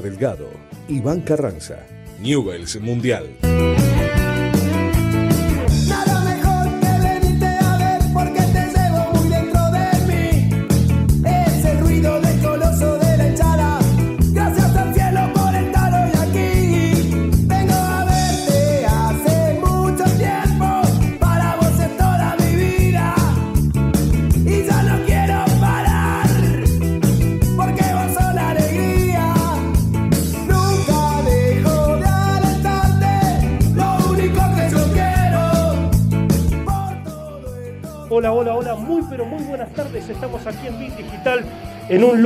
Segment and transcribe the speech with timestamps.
[0.00, 0.50] Delgado,
[0.88, 1.86] Iván Carranza,
[2.20, 3.79] Newells Mundial.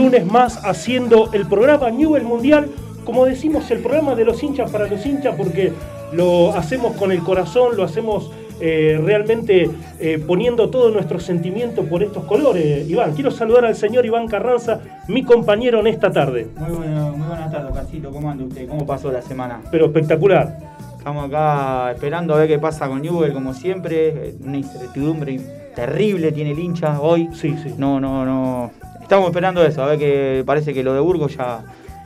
[0.04, 2.68] Lunes más haciendo el programa Newell Mundial.
[3.06, 5.72] Como decimos, el programa de los hinchas para los hinchas porque
[6.12, 8.30] lo hacemos con el corazón, lo hacemos
[8.60, 12.88] eh, realmente eh, poniendo todo nuestro sentimiento por estos colores.
[12.88, 16.48] Iván, quiero saludar al señor Iván Carranza, mi compañero en esta tarde.
[16.54, 18.10] Muy, bueno, muy buenas tardes, Casito.
[18.10, 18.68] ¿Cómo anda usted?
[18.68, 19.62] ¿Cómo pasó la semana?
[19.70, 20.58] Pero espectacular.
[20.98, 24.34] Estamos acá esperando a ver qué pasa con Newell, como siempre.
[24.44, 25.40] Una incertidumbre
[25.74, 27.30] terrible tiene el hincha hoy.
[27.32, 27.74] Sí, sí.
[27.78, 28.83] No, no, no.
[29.04, 31.62] Estamos esperando eso, a ver que parece que lo de Burgos ya,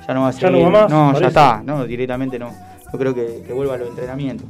[0.07, 0.53] ya no va a Ya ser.
[0.53, 1.21] no va más, No, parece.
[1.23, 1.63] ya está.
[1.65, 2.51] No, directamente no.
[2.93, 4.47] Yo creo que, que vuelva a los entrenamientos.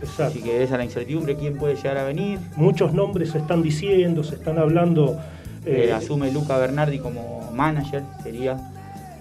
[0.00, 0.24] Exacto.
[0.38, 2.38] Así que esa es la incertidumbre, quién puede llegar a venir.
[2.56, 5.18] Muchos nombres se están diciendo, se están hablando
[5.66, 8.56] Eh, Eh, asume Luca Bernardi como manager, sería.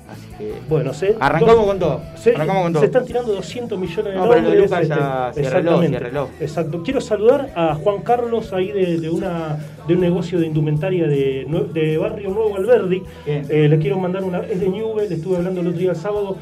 [0.10, 0.54] Así que.
[0.70, 2.02] Bueno, se, Arrancamos dos- con todo.
[2.16, 2.80] Se, Arrancamos con todo.
[2.82, 4.64] se están tirando 200 millones de No, pero dólares.
[4.64, 6.08] Lucas ya arregló, exactamente.
[6.40, 6.84] Exacto.
[6.84, 9.58] Quiero saludar a Juan Carlos ahí de, de una,
[9.88, 13.04] de un negocio de indumentaria de, Barrio Nuevo Alberdi.
[13.26, 14.40] Eh, le quiero mandar una.
[14.40, 16.38] Es de Newell, estuve hablando el otro día el sábado.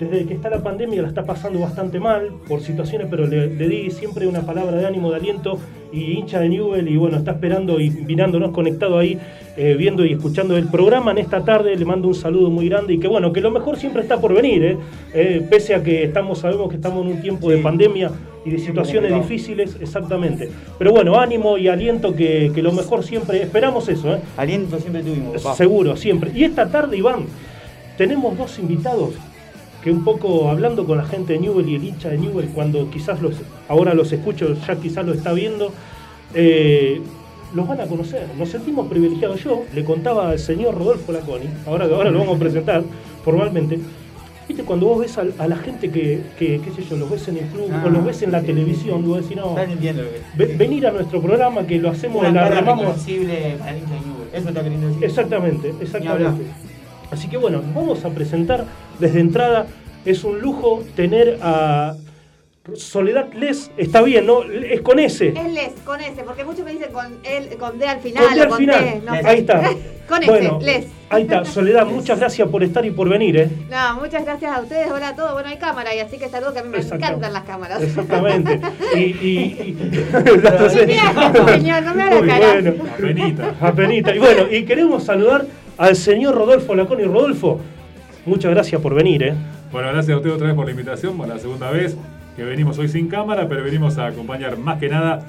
[0.00, 3.68] Desde que está la pandemia la está pasando bastante mal por situaciones, pero le, le
[3.68, 5.58] di siempre una palabra de ánimo, de aliento
[5.92, 9.18] y hincha de Newell y bueno, está esperando y mirándonos conectado ahí,
[9.58, 11.76] eh, viendo y escuchando el programa en esta tarde.
[11.76, 14.32] Le mando un saludo muy grande y que bueno, que lo mejor siempre está por
[14.32, 14.78] venir, ¿eh?
[15.12, 18.10] Eh, pese a que estamos, sabemos que estamos en un tiempo de pandemia
[18.46, 20.48] y de situaciones difíciles, exactamente.
[20.78, 24.20] Pero bueno, ánimo y aliento que, que lo mejor siempre, esperamos eso, ¿eh?
[24.38, 25.56] Aliento siempre tuvimos, papá.
[25.56, 26.30] Seguro, siempre.
[26.34, 27.26] Y esta tarde, Iván,
[27.98, 29.10] tenemos dos invitados
[29.82, 32.90] que un poco hablando con la gente de Newell y el hincha de Newell, cuando
[32.90, 33.34] quizás los,
[33.68, 35.72] ahora los escucho, ya quizás lo está viendo,
[36.34, 37.00] eh,
[37.54, 38.26] los van a conocer.
[38.38, 39.42] Nos sentimos privilegiados.
[39.42, 42.82] Yo le contaba al señor Rodolfo Laconi, ahora, ahora lo vamos a presentar
[43.24, 43.78] formalmente.
[44.46, 47.36] Viste, cuando vos ves a, la gente que, que, qué sé yo, los ves en
[47.38, 50.02] el club Ah, o los ves en la sí, televisión, vos decís, no, Ya entiendo
[50.02, 52.96] lo que ve- venir a nuestro programa que lo hacemos, Una la remamos.
[53.06, 55.04] Eso está queriendo decir.
[55.04, 56.42] Exactamente, exactamente.
[57.10, 58.64] Así que bueno, vamos a presentar
[58.98, 59.66] desde entrada.
[60.04, 61.94] Es un lujo tener a
[62.74, 63.70] Soledad Les.
[63.76, 64.42] Está bien, ¿no?
[64.44, 65.28] Es con S.
[65.28, 68.24] Es Les, con S, porque muchos me dicen con, el, con D al final.
[68.26, 68.84] Con D o al con final.
[68.84, 69.22] T, no sé.
[69.26, 69.62] Ahí está.
[70.08, 70.86] con bueno, S, Les.
[71.08, 71.44] Ahí está.
[71.44, 73.48] Soledad, muchas gracias por estar y por venir, ¿eh?
[73.70, 74.90] No, muchas gracias a ustedes.
[74.92, 75.32] Hola a todos.
[75.32, 77.82] Bueno, hay cámara y así que saludo que a mí me encantan las cámaras.
[77.82, 78.60] Exactamente.
[78.94, 82.52] Y, y, y- haga, señor, no me haga Muy cara.
[82.52, 82.74] bueno.
[82.94, 83.54] Apenita.
[83.60, 84.14] Apenita.
[84.14, 85.44] Y bueno, y queremos saludar
[85.80, 87.04] al señor Rodolfo Laconi.
[87.04, 87.58] Rodolfo,
[88.26, 89.34] muchas gracias por venir, ¿eh?
[89.72, 91.96] Bueno, gracias a usted otra vez por la invitación, por la segunda vez
[92.36, 95.24] que venimos hoy sin cámara, pero venimos a acompañar más que nada,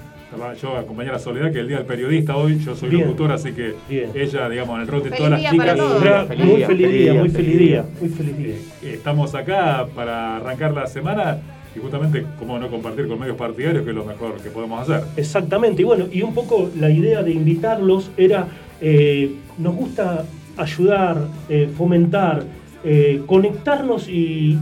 [0.62, 3.04] yo a acompañar a Soledad, que el día del periodista hoy, yo soy Bien.
[3.04, 4.10] locutor, así que Bien.
[4.14, 6.92] ella, digamos, en el rol de Feliz todas las para chicas, feliz muy feliz feliz
[6.92, 7.86] día, muy feliz feliz día, día.
[8.02, 8.56] muy feliz día.
[8.84, 11.38] eh, estamos acá para arrancar la semana
[11.74, 15.06] y justamente, cómo no compartir con medios partidarios, que es lo mejor que podemos hacer.
[15.16, 18.48] Exactamente, y bueno, y un poco la idea de invitarlos era,
[18.82, 20.26] eh, nos gusta
[20.58, 22.44] ayudar, eh, fomentar,
[22.84, 24.58] eh, conectarnos y,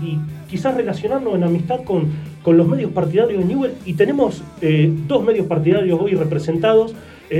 [0.50, 2.08] quizás relacionarnos en amistad con,
[2.42, 6.96] con los medios partidarios de Newell, y tenemos eh, dos medios partidarios hoy representados.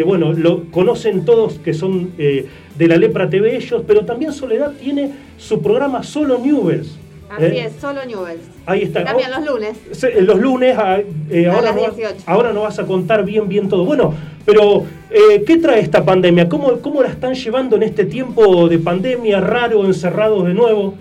[0.06, 5.10] Bueno, lo conocen todos que son de la Lepra TV ellos, pero también Soledad tiene
[5.40, 7.00] su programa Solo Newells.
[7.30, 7.66] Así ¿eh?
[7.66, 8.42] es, solo Newells.
[8.66, 9.04] Ahí está.
[9.04, 9.78] Cambian los lunes.
[9.92, 11.00] Se- Los lunes, a-
[11.30, 12.24] eh, A ahora, las no vas, 18.
[12.26, 13.86] ahora no vas a contar bien, bien todo.
[13.86, 14.14] Bueno,
[14.46, 16.50] pero eh, ¿qué trae esta pandemia?
[16.50, 20.96] ¿Cómo, ¿Cómo la están llevando en este tiempo de pandemia raro, encerrados de nuevo?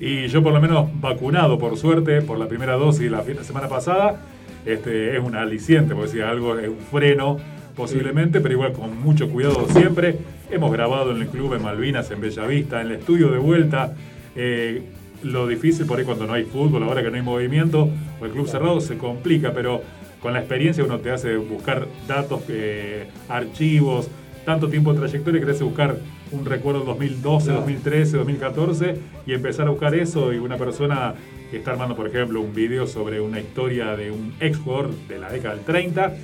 [0.00, 4.20] Y yo por lo menos vacunado, por suerte, por la primera dosis la, semana pasada,
[4.64, 7.38] este, es un aliciente, porque si algo es un freno
[7.74, 10.16] posiblemente, pero igual con mucho cuidado siempre.
[10.50, 13.94] Hemos grabado en el club en Malvinas, en Bellavista, en el estudio de vuelta.
[14.34, 14.82] Eh,
[15.22, 17.88] lo difícil por ahí cuando no hay fútbol, ahora que no hay movimiento,
[18.20, 19.82] o el club cerrado, se complica, pero
[20.20, 24.08] con la experiencia uno te hace buscar datos, eh, archivos,
[24.44, 25.96] tanto tiempo de trayectoria que te hace buscar
[26.32, 28.96] un recuerdo 2012, 2013, 2014
[29.26, 31.14] y empezar a buscar eso y una persona
[31.50, 35.18] que está armando, por ejemplo, un video sobre una historia de un ex jugador de
[35.18, 36.14] la década del 30,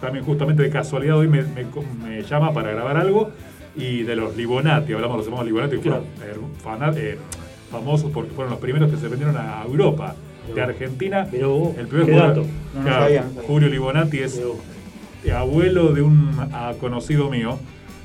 [0.00, 1.66] también justamente de casualidad hoy me, me-
[2.04, 3.30] me llama para grabar algo
[3.76, 7.16] y de los Libonati, hablamos de los hermanos Libonati que fueron eh, fana- eh,
[7.72, 10.14] famosos porque fueron los primeros que se vendieron a Europa.
[10.54, 12.36] De Argentina, vos, el primer jugador-.
[12.38, 13.46] No, no Claro, sabía, no sabía.
[13.46, 14.42] Julio Libonati es
[15.30, 17.58] abuelo de un ah, conocido mío,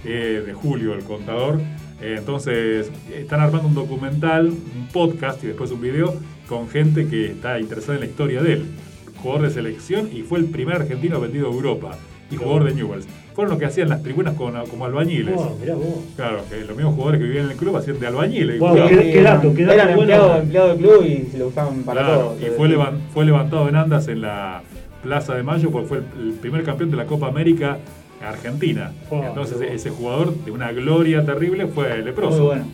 [0.05, 1.59] eh, de Julio, el contador.
[2.00, 6.13] Eh, entonces, están armando un documental, un podcast y después un video
[6.47, 8.65] con gente que está interesada en la historia de él.
[9.21, 11.97] Jugador de selección y fue el primer argentino vendido a Europa
[12.29, 13.07] y jugador de Newells.
[13.38, 15.36] Fueron los que hacían las tribunas con- como albañiles.
[15.36, 15.86] Wow, mirá vos.
[16.15, 18.58] Claro, que los mismos jugadores que vivían en el club hacían de albañiles.
[18.60, 18.89] Wow, Claro.
[18.89, 22.01] qué- qué dato, qué dato Eran empleados empleado del club y se lo usaban para
[22.01, 22.38] Claro, todo.
[22.41, 24.63] y fue, levan- fue levantado en andas en la
[25.03, 27.77] Plaza de Mayo porque fue el, el primer campeón de la Copa América
[28.27, 28.91] Argentina.
[29.12, 29.75] Oh, Entonces qué bueno.
[29.75, 32.38] ese jugador de una gloria terrible fue leproso.
[32.39, 32.65] Muy bueno.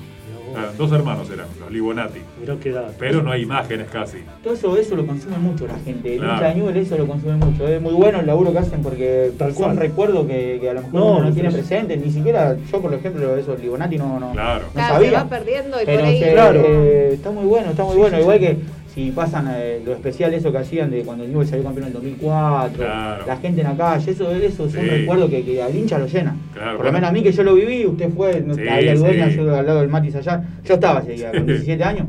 [0.56, 2.20] Ah, dos hermanos eran, los Libonati.
[2.40, 2.74] Mirá qué.
[3.00, 4.18] Pero no hay imágenes casi.
[4.44, 6.14] Todo eso, eso lo consume mucho la gente.
[6.16, 6.56] El Claro.
[6.56, 7.68] Newell eso lo consume mucho.
[7.68, 9.78] Es muy bueno el laburo que hacen porque Tal son cual.
[9.78, 11.98] recuerdos que, que a lo mejor No, uno no tiene es- presente.
[11.98, 14.66] Ni siquiera yo, por ejemplo, esos Libonati no, no, Claro.
[14.68, 15.10] no Claro, sabía.
[15.10, 16.20] se va perdiendo y Pero por ahí.
[16.20, 16.62] se- Claro.
[16.66, 18.20] eh, está muy bueno, está muy bueno.
[18.20, 18.58] Igual que
[18.94, 21.88] si pasan eh, lo especial eso que hacían de cuando el Newell salió campeón en
[21.88, 23.26] el 2004, Claro.
[23.26, 24.88] la gente en la calle, eso, eso son Sí.
[24.88, 26.36] recuerdos que, que al hincha lo llena.
[26.54, 28.88] Claro, Por lo menos a mí que yo lo viví, usted fue, no, Sí, ahí
[28.90, 29.38] al dueña, sí.
[29.38, 32.08] yo al lado del Matis allá, yo estaba ese día, con 17 años.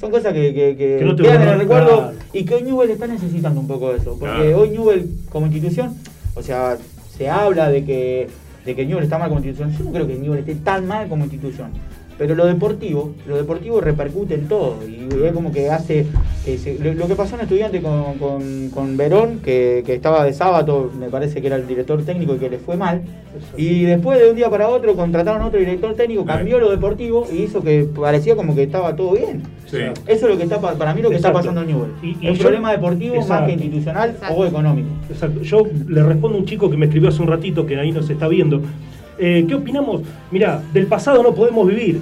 [0.00, 2.62] Son cosas que, que, que Que no te quedan en el recuerdo y que hoy
[2.62, 4.16] Newell está necesitando un poco de eso.
[4.18, 4.58] Porque Claro.
[4.58, 5.94] hoy Newell como institución,
[6.34, 6.76] o sea,
[7.16, 8.28] se habla de que
[8.64, 9.72] de que Newell está mal como institución.
[9.78, 11.70] Yo no creo que Newell esté tan mal como institución.
[12.18, 14.76] Pero lo deportivo, lo deportivo repercute en todo.
[14.88, 16.06] Y es como que hace.
[16.82, 20.90] lo, lo que pasó en estudiante con, con- con Verón, que, que estaba de sábado,
[20.98, 23.02] me parece que era el director técnico y que le fue mal.
[23.58, 27.26] Y después de un día para otro contrataron a otro director técnico, cambió lo deportivo
[27.30, 29.42] y hizo que parecía como que estaba todo bien.
[29.66, 29.76] Sí.
[30.06, 31.40] Eso es lo que está pa- para mí lo que Exacto.
[31.40, 31.90] está pasando en Newell.
[32.02, 34.34] Y- y yo- problema deportivo más que institucional Exacto.
[34.34, 34.88] o económico.
[35.10, 35.42] Exacto.
[35.42, 38.08] Yo le respondo a un chico que me escribió hace un ratito, que ahí nos
[38.08, 38.62] está viendo.
[39.18, 40.02] Eh, ¿Qué opinamos?
[40.30, 42.00] Mirá, del pasado no podemos vivir.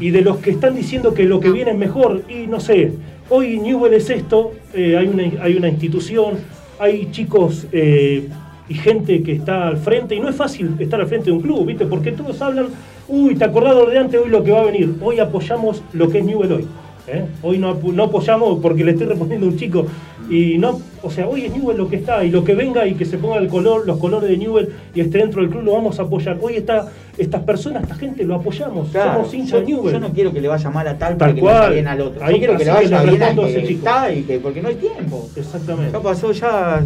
[0.00, 2.92] Y de los que están diciendo que lo que viene es mejor, y no sé,
[3.28, 6.36] hoy Newell es esto, eh, hay, una, hay una institución,
[6.78, 8.26] hay chicos eh,
[8.66, 11.42] y gente que está al frente, y no es fácil estar al frente de un
[11.42, 11.84] club, ¿viste?
[11.84, 12.68] Porque todos hablan,
[13.08, 14.94] uy, te acordás de antes, hoy lo que va a venir.
[15.02, 16.66] Hoy apoyamos lo que es Newell hoy.
[17.06, 17.24] ¿Eh?
[17.42, 19.86] Hoy no, no apoyamos porque le estoy respondiendo a un chico.
[20.30, 22.94] Y no, o sea, hoy es Newell lo que está y lo que venga y
[22.94, 25.72] que se ponga el color, los colores de Newell y esté dentro del club lo
[25.72, 26.38] vamos a apoyar.
[26.40, 28.88] Hoy está, estas personas, esta gente lo apoyamos.
[28.88, 29.92] Claro, Somos hinchas de Newell.
[29.92, 31.54] yo no quiero que le vaya mal a tal, Tal para que le cual.
[31.56, 32.24] vaya bien al otro.
[32.24, 33.78] Ahí- yo quiero que le que vaya le bien a ese que chico.
[33.86, 35.28] está y que, porque no hay tiempo.
[35.36, 35.92] Exactamente.
[35.92, 36.82] Ya pasó, ya.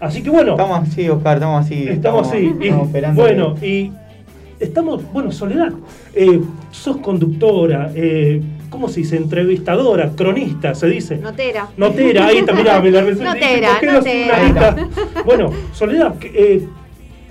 [0.00, 0.52] Así que bueno.
[0.52, 1.88] Estamos así, Oscar, estamos así.
[1.88, 2.38] Estamos así.
[2.58, 3.92] Y, estamos esperando bueno, que- y
[4.60, 5.72] estamos, bueno, Soledad,
[6.14, 9.16] eh, sos conductora, eh, ¿cómo se dice?
[9.16, 11.18] Entrevistadora, cronista, se dice.
[11.18, 11.68] Notera.
[11.76, 13.02] Notera, ahí está, mirá, me la.
[13.02, 14.88] Notera, ¿Por qué no soy una notera.
[15.24, 16.68] Bueno, Soledad, ¿qué, eh,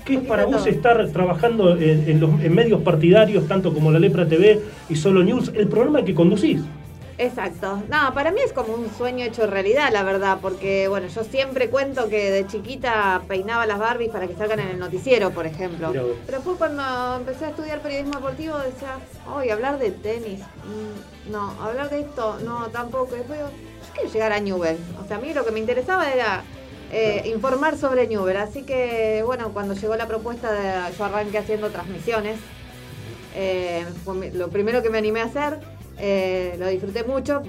[0.05, 3.99] ¿qué es para vos estar trabajando en, en los, en medios partidarios, tanto como La
[3.99, 6.61] Lepra TV y Solo News, el programa que conducís?
[7.23, 7.81] Exacto.
[7.89, 11.69] No, para mí es como un sueño hecho realidad, la verdad, porque bueno, yo siempre
[11.69, 15.89] cuento que de chiquita peinaba las Barbies para que salgan en el noticiero, por ejemplo.
[15.89, 16.03] Mirá.
[16.25, 18.97] Pero después cuando empecé a estudiar periodismo deportivo decía,
[19.33, 23.15] hoy hablar de tenis, mm, no, hablar de esto, no, tampoco.
[23.15, 24.77] Y Después digo, yo quiero llegar a Newell.
[25.03, 26.43] O sea, a mí lo que me interesaba era
[26.91, 28.37] eh, informar sobre Newell.
[28.37, 32.37] Así que, bueno, cuando llegó la propuesta de, yo arranqué haciendo transmisiones.
[33.35, 35.59] Eh, fue lo primero que me animé a hacer,
[35.99, 37.41] eh, lo disfruté mucho,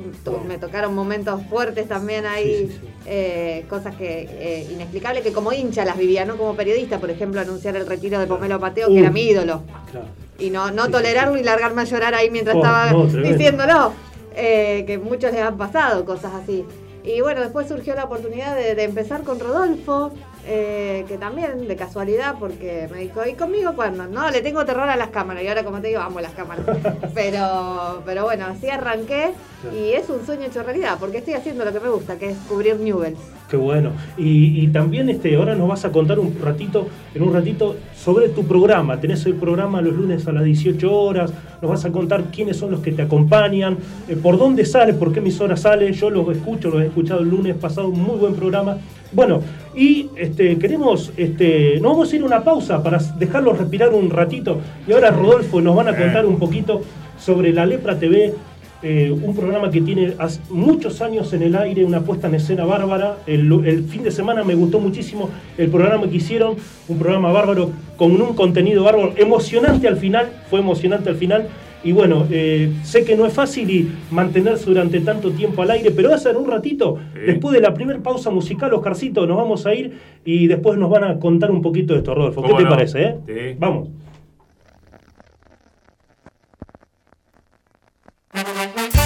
[0.46, 2.70] me tocaron momentos fuertes también ahí,
[3.06, 7.40] eh, cosas que eh, inexplicables que como hincha las vivía, no como periodista, por ejemplo,
[7.40, 8.98] anunciar el retiro de Pomelo Pateo, que Uh.
[8.98, 10.06] era mi ídolo, Claro.
[10.38, 13.92] y no, no tolerarlo y largarme a llorar ahí mientras Oh, estaba no, diciéndolo,
[14.34, 16.64] que muchos les han pasado cosas así.
[17.04, 20.12] Y bueno, después surgió la oportunidad de, de empezar con Rodolfo,
[20.46, 24.06] eh, que también de casualidad, porque me dijo, ¿y conmigo cuándo?
[24.06, 26.64] No, le tengo terror a las cámaras, y ahora como te digo, amo las cámaras.
[27.14, 29.32] Pero, pero bueno, así arranqué
[29.72, 32.36] y es un sueño hecho realidad, porque estoy haciendo lo que me gusta, que es
[32.48, 33.18] cubrir Newells.
[33.54, 33.92] Qué bueno.
[34.18, 38.28] Y, y también este, ahora nos vas a contar un ratito, en un ratito, sobre
[38.30, 38.98] tu programa.
[38.98, 41.32] Tenés el programa los lunes a las 18 horas.
[41.62, 45.12] Nos vas a contar quiénes son los que te acompañan, eh, por dónde sale, por
[45.12, 45.92] qué emisora sale.
[45.92, 48.76] Yo los escucho, los he escuchado el lunes pasado, un muy buen programa.
[49.12, 49.40] Bueno,
[49.72, 54.10] y este, queremos, este, nos vamos a ir a una pausa para dejarlos respirar un
[54.10, 54.58] ratito.
[54.88, 56.80] Y ahora Rodolfo nos van a contar un poquito
[57.16, 58.34] sobre la Lepra TV,
[58.84, 62.64] eh, un programa que tiene hace muchos años en el aire, una puesta en escena
[62.64, 63.16] bárbara.
[63.26, 66.54] El, el fin de semana me gustó muchísimo el programa que hicieron,
[66.88, 71.48] un programa bárbaro con un contenido bárbaro, emocionante al final, fue emocionante al final.
[71.82, 75.90] Y bueno, eh, sé que no es fácil y mantenerse durante tanto tiempo al aire,
[75.90, 79.66] pero va a ser un ratito, después de la primera pausa musical, Oscarcito, nos vamos
[79.66, 79.92] a ir
[80.24, 82.40] y después nos van a contar un poquito de esto, Rodolfo.
[82.40, 82.70] ¿Qué ¿Cómo te no?
[82.70, 83.02] parece?
[83.02, 83.16] eh?
[83.26, 83.56] Sí.
[83.58, 83.88] Vamos.
[88.34, 89.03] ¿Cómo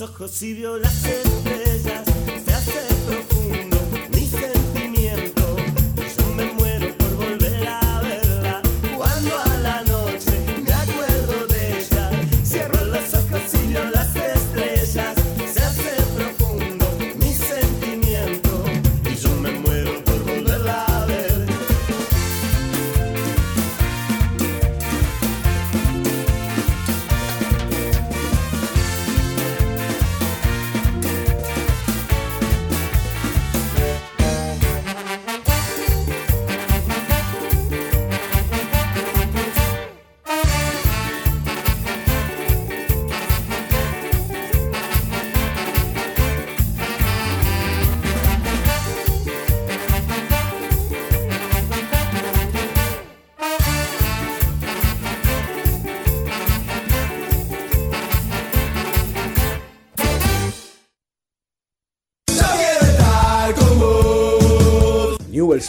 [0.00, 1.02] ojos y vio las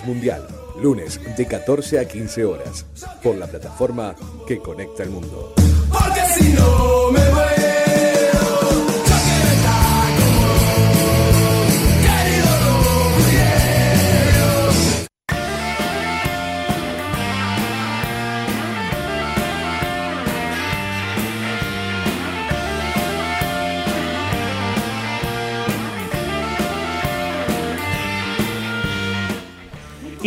[0.06, 0.48] Mundial,
[0.82, 2.86] lunes de 14 a 15 horas,
[3.22, 4.16] por la plataforma
[4.48, 5.54] que conecta el mundo.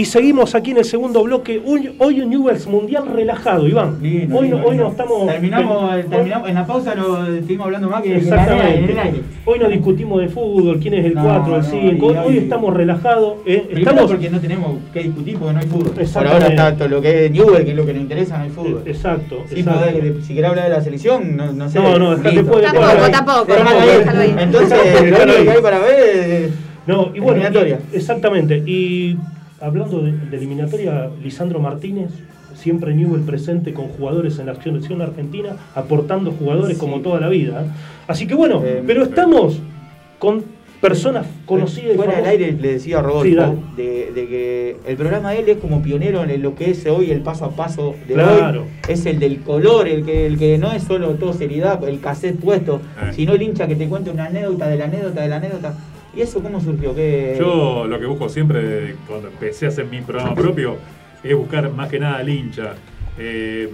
[0.05, 1.63] Y seguimos aquí en el segundo bloque.
[1.65, 3.97] Hoy, hoy un Newell's Mundial relajado, Iván.
[4.03, 5.27] Lindo, hoy, no, lindo, hoy no estamos.
[5.27, 8.85] Terminamos, hoy- terminamos, en la pausa lo estuvimos hablando más que Exactamente.
[8.85, 9.21] en el aire.
[9.47, 12.13] Hoy no discutimos de fútbol, quién es el No, 4, el no, 5.
[12.13, 13.37] y Hoy, hoy- estamos relajados.
[13.47, 15.93] eh, estamos porque no tenemos que discutir porque no hay fútbol.
[16.13, 18.45] Por ahora está todo lo que es Newell, que es lo que nos interesa, no
[18.45, 18.83] hay fútbol.
[18.85, 19.39] Exacto.
[19.49, 19.89] Sí, exacto.
[20.21, 21.79] si querés hablar de la selección, no, no sé.
[21.79, 22.45] No, no, listo.
[22.45, 23.47] puede- Tampoco, tampoco.
[24.39, 26.51] Entonces, lo único que hay para ver
[26.87, 27.43] No, y bueno,
[27.95, 28.63] exactamente.
[28.67, 29.17] Y
[29.61, 32.11] hablando de, de eliminatoria, Lisandro Martínez,
[32.55, 36.81] siempre Newell presente con jugadores en la selección argentina, aportando jugadores Sí.
[36.81, 37.63] como toda la vida.
[37.63, 37.67] ¿eh?
[38.07, 39.59] Así que bueno, Eh, pero estamos
[40.19, 40.45] con
[40.81, 43.27] personas conocidas y Fuera del aire le decía a Rodolfo
[43.75, 46.85] Sí, de, de que el programa de él es como pionero en lo que es
[46.87, 48.63] hoy el paso a paso de Claro.
[48.63, 48.69] hoy.
[48.89, 52.39] Es el del color, el que, el que no es solo todo seriedad, el cassette
[52.39, 53.13] puesto, Eh.
[53.15, 55.75] sino el hincha que te cuenta una anécdota de la anécdota de la anécdota.
[56.17, 56.95] ¿Y eso cómo surgió?
[56.95, 57.37] ¿Qué...
[57.39, 60.77] Yo lo que busco siempre, cuando empecé a hacer mi programa propio,
[61.23, 62.75] es buscar más que nada al hincha.
[63.19, 63.69] Eh,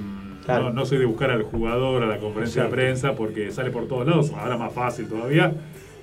[0.44, 0.64] Claro.
[0.64, 3.86] no, no soy de buscar al jugador, a la conferencia de prensa, porque sale por
[3.86, 5.52] todos lados, ahora más fácil todavía.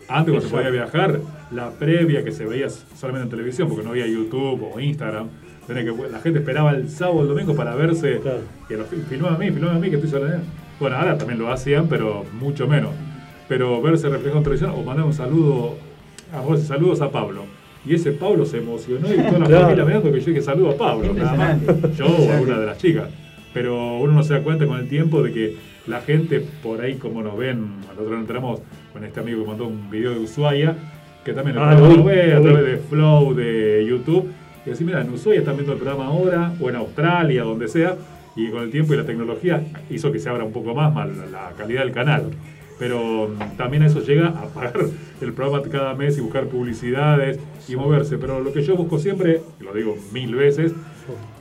[0.07, 1.19] Antes cuando se podía viajar,
[1.51, 5.27] la previa que se veía solamente en televisión, porque no había YouTube o Instagram,
[5.67, 8.41] que, la gente esperaba el sábado o el domingo para verse, Claro.
[8.69, 10.39] que lo fil- filmame a mí, filmame a mí, que estoy sola.
[10.79, 12.91] Bueno, ahora también lo hacían, pero mucho menos.
[13.49, 15.75] Pero verse reflejado en televisión o mandar un saludo,
[16.33, 17.43] a vos, saludos a Pablo.
[17.85, 19.61] Y ese Pablo se emocionó y toda la Claro.
[19.63, 21.97] familia mirando que yo dije saludo a Pablo, nada más.
[21.97, 23.09] Yo o alguna de las chicas.
[23.53, 25.55] Pero uno no se da cuenta con el tiempo de que
[25.87, 28.59] la gente por ahí, como nos ven, nosotros nos entramos
[28.91, 30.75] con este amigo que mandó un video de Ushuaia,
[31.23, 34.29] que también lo Ah, lo ver a través de Flow, de YouTube,
[34.65, 37.95] y decir, mira, en Ushuaia están viendo el programa ahora, o en Australia, donde sea,
[38.35, 40.93] y con el tiempo y la tecnología hizo que se abra un poco más,
[41.31, 42.25] la calidad del canal.
[42.79, 44.73] Pero mm, también eso llega a pagar
[45.21, 48.17] el programa cada mes y buscar publicidades y moverse.
[48.17, 50.73] Pero lo que yo busco siempre, y lo digo mil veces,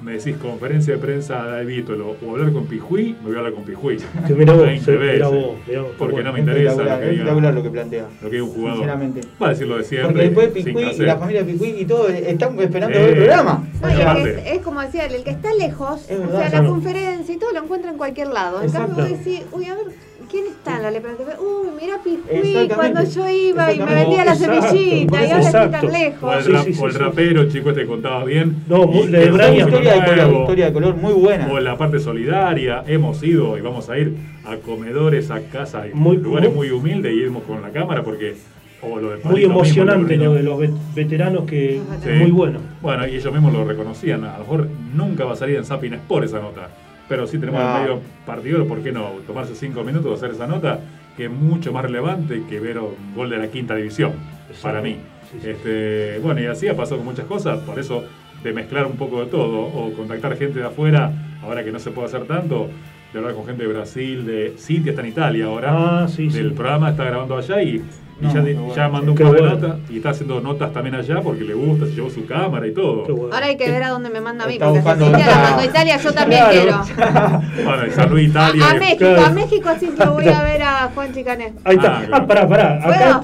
[0.01, 3.53] me decís conferencia de prensa de Vítolo o hablar con Pijuí, me voy a hablar
[3.55, 3.97] con Pijuí.
[4.27, 5.29] Que mirá vos, 20 sí, mirá veces.
[5.29, 5.91] vos, mirá vos.
[5.99, 8.07] Porque no me Es interesa lo que es diga, espectacular lo que plantea.
[8.23, 8.77] lo que diga un jugador.
[8.79, 9.21] Sinceramente.
[9.43, 10.09] Va a decir lo de siempre.
[10.13, 13.01] Porque después sin Picuí y la familia Picuí y todo están esperando Eh.
[13.03, 13.67] ver el programa.
[13.83, 13.93] No, y
[14.29, 17.53] es, es como decía el que está lejos, Es o sea, la conferencia y todo
[17.53, 18.63] lo encuentra en cualquier lado.
[18.63, 19.15] En cambio, Exacto.
[19.17, 19.85] vos decís, uy, a ver,
[20.31, 21.33] ¿quién está en la lepra TV?
[21.39, 25.85] Uy, mira Pijuí, cuando yo iba y me vendía la semillita y ahora estoy tan
[25.85, 26.45] O el, lejos.
[26.45, 26.99] Sí, rap- sí, sí, o el sí.
[26.99, 28.57] rapero, chico, este que contaba bien.
[28.69, 29.61] No, Y de historia de
[30.05, 31.49] color, historia de color muy buena.
[31.51, 35.87] O en la parte solidaria, hemos ido y vamos a ir a comedores, a casas,
[35.95, 38.35] Muy- lugares muy- muy humildes y iremos con la cámara porque.
[38.83, 42.11] O lo de Muy mismo, emocionante lo de los vet- veteranos que Sí.
[42.11, 42.61] muy bueno.
[42.83, 44.23] Bueno, y ellos mismos lo reconocían.
[44.25, 46.69] A lo mejor nunca va a salir en Sapin Sport esa nota.
[47.09, 47.77] Pero sí tenemos Ah.
[47.79, 49.11] el medio partido, ¿por qué no?
[49.27, 50.81] Tomarse cinco minutos hacer esa nota,
[51.17, 54.13] que es mucho más relevante que ver un gol de la quinta división,
[54.49, 54.63] Exacto.
[54.63, 54.97] para mí.
[55.31, 55.51] Sí, sí.
[55.51, 58.05] Este, bueno, y así ha pasado con muchas cosas, por eso
[58.43, 61.91] de mezclar un poco de todo, o contactar gente de afuera, ahora que no se
[61.91, 62.69] puede hacer tanto,
[63.13, 66.51] de hablar con gente de Brasil, de Cintia está en Italia ahora, Ah, sí, del
[66.51, 66.55] sí.
[66.55, 67.83] programa está grabando allá y
[68.19, 68.75] Y No, ya, di- bueno.
[68.75, 69.55] ya mandó un par de bueno.
[69.57, 72.73] notas y está haciendo notas también allá porque le gusta, se llevó su cámara y
[72.73, 73.05] todo.
[73.05, 73.35] Bueno.
[73.35, 75.37] Ahora hay que ver a dónde me manda a mí, Está porque si Cintia la
[75.43, 76.83] mandó a Italia, yo también Claro.
[76.87, 77.41] quiero.
[77.67, 78.65] Bueno, y San Luis, Italia.
[78.65, 79.25] A, a y- México, Claro.
[79.27, 81.53] a México sí lo voy a ver a Juan Chicanet.
[81.65, 81.93] Ahí está.
[81.93, 82.27] Ah, Ah, claro.
[82.27, 82.81] pará, pará.
[82.89, 83.21] Acá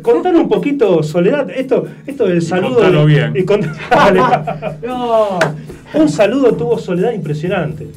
[0.00, 2.76] contar un poquito, Soledad, esto, esto del saludo.
[2.76, 3.34] contalo bien.
[3.36, 4.20] y cont- Dale.
[4.86, 5.38] No.
[5.92, 7.88] un saludo tuvo Soledad impresionante.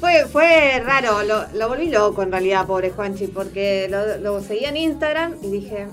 [0.00, 4.70] Fue, fue raro, lo, lo volví loco en realidad, pobre Juanchi, porque lo, lo seguía
[4.70, 5.88] en Instagram y dije,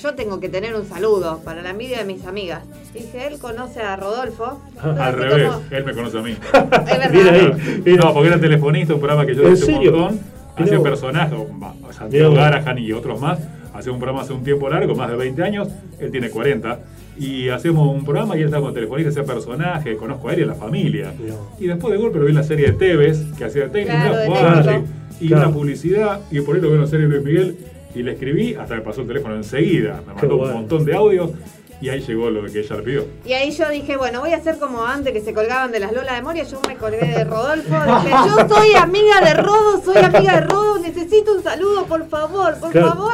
[0.00, 2.62] yo tengo que tener un saludo para la envidia de mis amigas.
[2.94, 4.60] Dije, él conoce a Rodolfo.
[4.76, 6.30] entonces Al revés, como- él me conoce a mí.
[6.52, 6.52] es
[7.12, 7.58] verdad.
[7.86, 7.96] Ahí.
[7.96, 10.20] No, porque era telefonista, un programa que yo ¿En hice un montón.
[10.56, 12.32] Hacía personajes, o.
[12.34, 13.38] Garajan y otros más.
[13.72, 15.68] Hacía un programa hace un tiempo largo, más de 20 años.
[15.98, 16.78] Él tiene 40.
[17.20, 20.42] Y hacíamos un programa y él estaba con telefonista, hacía personaje, conozco a él y
[20.44, 21.12] a la familia.
[21.58, 23.72] Y después de golpe lo vi en la serie de Tevez, que hacía Claro,
[24.18, 24.88] técnico.
[25.20, 25.42] y Claro.
[25.48, 27.56] una publicidad, y por ahí lo vi en la serie de Luis Miguel,
[27.94, 30.54] y le escribí, hasta me pasó el teléfono enseguida, me Qué mandó bueno.
[30.54, 31.30] un montón de audios,
[31.82, 33.04] y ahí llegó lo que ella le pidió.
[33.26, 35.92] Y ahí yo dije, bueno, voy a hacer como antes que se colgaban de las
[35.92, 39.96] Lola de Moria, yo me colgué de Rodolfo, dije, yo soy amiga de Rodo, soy
[39.98, 42.88] amiga de Rodo, necesito un saludo, por favor, por Claro.
[42.88, 43.12] favor.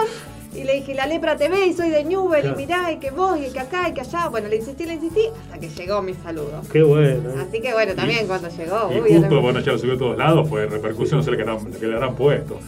[0.56, 2.58] Y le dije, la lepra TV y soy de Newell, Claro.
[2.58, 4.28] y mirá, y que vos, y que acá, y que allá.
[4.28, 6.62] Bueno, le insistí, le insistí, hasta que llegó mi saludo.
[6.72, 7.30] Qué bueno.
[7.40, 10.18] Así que bueno, también cuando llegó, Y uy, justo, bueno, ya lo subió a todos
[10.18, 11.36] lados, fue repercusión, lo
[11.78, 12.58] que, le habrán puesto.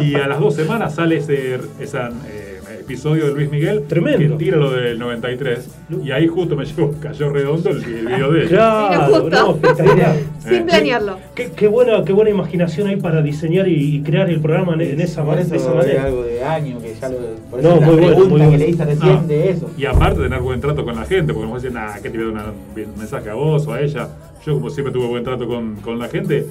[0.00, 1.98] Y a las dos semanas sale ese, ese
[2.28, 2.59] eh,
[2.90, 4.36] episodio de Luis Miguel, Tremendo.
[4.36, 5.68] que tira lo del 93,
[6.02, 8.48] y ahí justo me llegó, cayó redondo el, el video de ella.
[8.48, 10.16] Claro, no, espectacular.
[10.40, 10.64] sin Eh.
[10.66, 11.18] planearlo.
[11.36, 14.80] Qué, qué buena, qué buena imaginación hay para diseñar y, y crear el programa en,
[14.80, 16.04] en esa, por de eso esa manera.
[16.04, 17.16] algo de año que ya lo.
[17.48, 18.56] Por No, eso muy bueno, muy que bueno.
[18.56, 19.22] le hice recién No.
[19.28, 19.70] de eso.
[19.78, 22.32] Y aparte tener buen trato con la gente, porque no decir, nada, que te voy
[22.34, 24.08] a dar un mensaje a vos o a ella.
[24.44, 26.44] Yo como siempre tuve buen trato con, con la gente,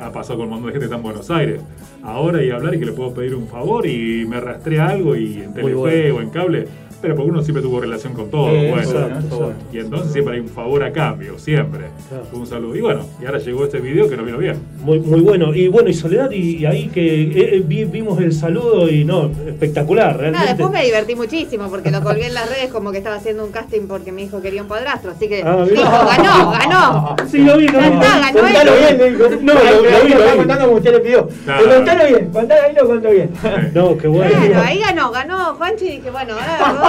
[0.00, 1.60] ha pasado con un montón de gente que está en Buenos Aires.
[2.02, 5.42] Ahora y hablar y que le puedo pedir un favor y me rastrea algo y
[5.42, 6.16] en Telefe bueno.
[6.16, 6.68] o en cable,
[7.00, 8.48] pero porque uno siempre tuvo relación con todo.
[8.50, 8.82] Eh, bueno.
[8.82, 9.52] exacto, exacto.
[9.72, 11.86] Y entonces siempre hay un favor a cambio, siempre.
[12.08, 12.24] Claro.
[12.32, 12.76] Un saludo.
[12.76, 14.56] Y bueno, y ahora llegó este video que nos vino bien.
[14.82, 15.54] Muy, muy bueno.
[15.54, 19.04] Y bueno, y Soledad, y, y ahí que eh, eh, vi- vimos el saludo y
[19.04, 20.46] no, espectacular, realmente.
[20.48, 23.52] después me divertí muchísimo porque lo colgué en las redes como que estaba haciendo un
[23.52, 25.10] casting porque mi hijo quería un padrastro.
[25.12, 27.16] Así que Ah, dijo, ganó, ganó.
[27.30, 27.84] Sí, lo vi, lo vi.
[27.84, 28.78] Ganó Contalo él.
[28.80, 29.28] bien, le digo.
[29.42, 29.60] No, lo-
[30.04, 30.38] vi, lo está vi.
[30.38, 31.28] contando como usted le pidió.
[31.44, 31.62] Claro.
[31.64, 33.30] Pero contalo bien, contalo ahí lo contó bien.
[33.74, 34.30] No, qué bueno.
[34.46, 36.58] Claro, ahí ganó, ganó Juanchi y dije, bueno, ahora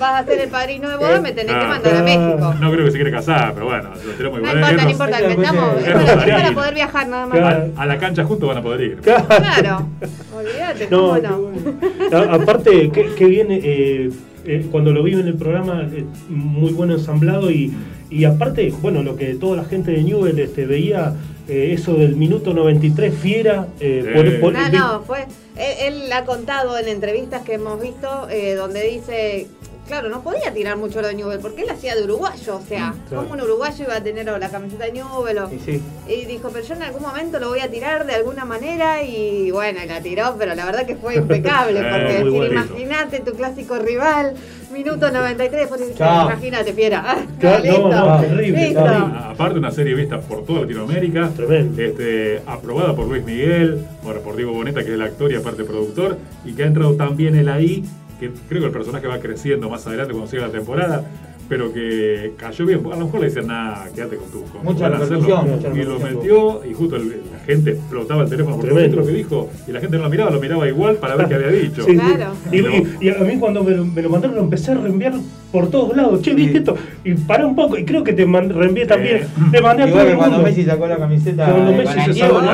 [0.00, 2.54] Vas a ser el padrino de boda, me tenés que mandar a México.
[2.60, 4.56] No creo que se quiere casar, pero bueno, lo tenemos No igual.
[4.72, 5.76] importa, no importa, inventamos.
[5.76, 7.38] después Es para, es poder viajar nada más.
[7.38, 7.72] Claro.
[7.76, 8.96] A, a la cancha juntos van a poder ir.
[9.00, 9.86] Claro,
[10.34, 11.38] olvídate, No, cómo qué no.
[11.38, 12.30] bueno.
[12.32, 14.10] A- aparte, que, que viene, eh,
[14.44, 17.72] eh, cuando lo vi en el programa, eh, muy bueno ensamblado y,
[18.10, 21.12] y aparte, bueno, lo que toda la gente de Newell este, veía,
[21.48, 24.10] eh, eso del minuto 93, fiera, eh, Sí.
[24.14, 25.26] por- por- No, no, fue.
[25.56, 29.46] Él, él ha contado en entrevistas que hemos visto eh, donde dice.
[29.92, 32.94] Claro, no podía tirar mucho lo de Newell porque él hacía de uruguayo, o sea,
[33.10, 33.24] Claro.
[33.28, 35.82] como un uruguayo iba a tener o la camiseta de Newell o- Y sí.
[36.08, 39.50] Y dijo, pero yo en algún momento lo voy a tirar de alguna manera y
[39.50, 43.78] bueno, la tiró, pero la verdad que fue impecable, Eh, porque decir, imagínate tu clásico
[43.80, 44.32] rival,
[44.72, 47.26] minuto 93, después dices, imagínate, fiera.
[47.38, 47.88] Claro, listo.
[47.90, 48.82] no, no, terrible, Listo.
[48.84, 49.18] terrible.
[49.28, 51.82] Aparte una serie vista por toda Latinoamérica, Tremendo.
[51.82, 55.64] este, aprobada por Luis Miguel, bueno, por Diego Boneta, que es el actor y aparte
[55.64, 57.84] productor, y que ha entrado también él ahí,
[58.28, 61.04] que creo que el personaje va creciendo más adelante cuando siga la temporada,
[61.48, 62.80] pero que cayó bien.
[62.86, 65.42] A lo mejor le dicen, nada, quédate con tu con Mucha van a hacerlo".
[65.42, 68.96] mucha Y lo metió, y justo el- la gente explotaba el teléfono por Tremendo.
[68.98, 71.34] lo que dijo, y la gente no lo miraba, lo miraba igual para ver qué
[71.34, 71.82] había dicho.
[71.84, 71.98] Sí, sí.
[71.98, 72.32] Claro.
[72.52, 75.12] Y, y- y a mí cuando me lo, me lo mandaron lo empecé a reenviar
[75.50, 76.22] por todos lados.
[76.22, 76.74] Che, ¿viste esto?
[77.04, 79.16] Y paré un poco, y creo que te man- reenvié también.
[79.16, 79.26] Eh.
[79.52, 80.42] Le mandé a todo cuando mundo.
[80.48, 82.50] Messi sacó la camiseta Cuando de Messi se Bananiego, sacó- ¿no?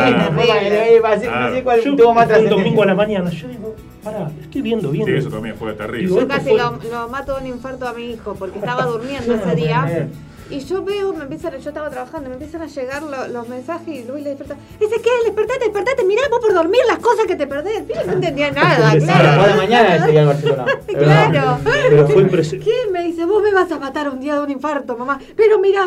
[1.30, 1.50] Ah.
[1.54, 3.76] Sé cuál tuvo más un domingo a la mañana, yo digo,
[4.12, 5.06] pará, estoy viendo bien.
[5.06, 6.06] Sí, eso también fue terrible.
[6.08, 8.84] Digo, Yo casi fue- lo, lo mato de un infarto a mi hijo porque estaba
[8.86, 10.08] durmiendo ese día.
[10.50, 13.86] Y yo veo, me empiezan, yo estaba trabajando, me empiezan a llegar lo- los mensajes
[13.86, 14.56] y Luis le desperta.
[14.80, 17.82] Ezequiel, despertate, despertate, mirá vos por dormir las cosas que te perdés.
[17.82, 19.46] Pibe no entendía nada, claro.
[19.46, 20.64] de mañana sería el Barcelona.
[20.86, 21.58] Pero Claro.
[21.90, 22.64] Pero fue impresionante.
[22.70, 22.90] ¿Qué?
[22.90, 25.18] Me dice, vos me vas a matar un día de un infarto, mamá.
[25.36, 25.82] Pero mira,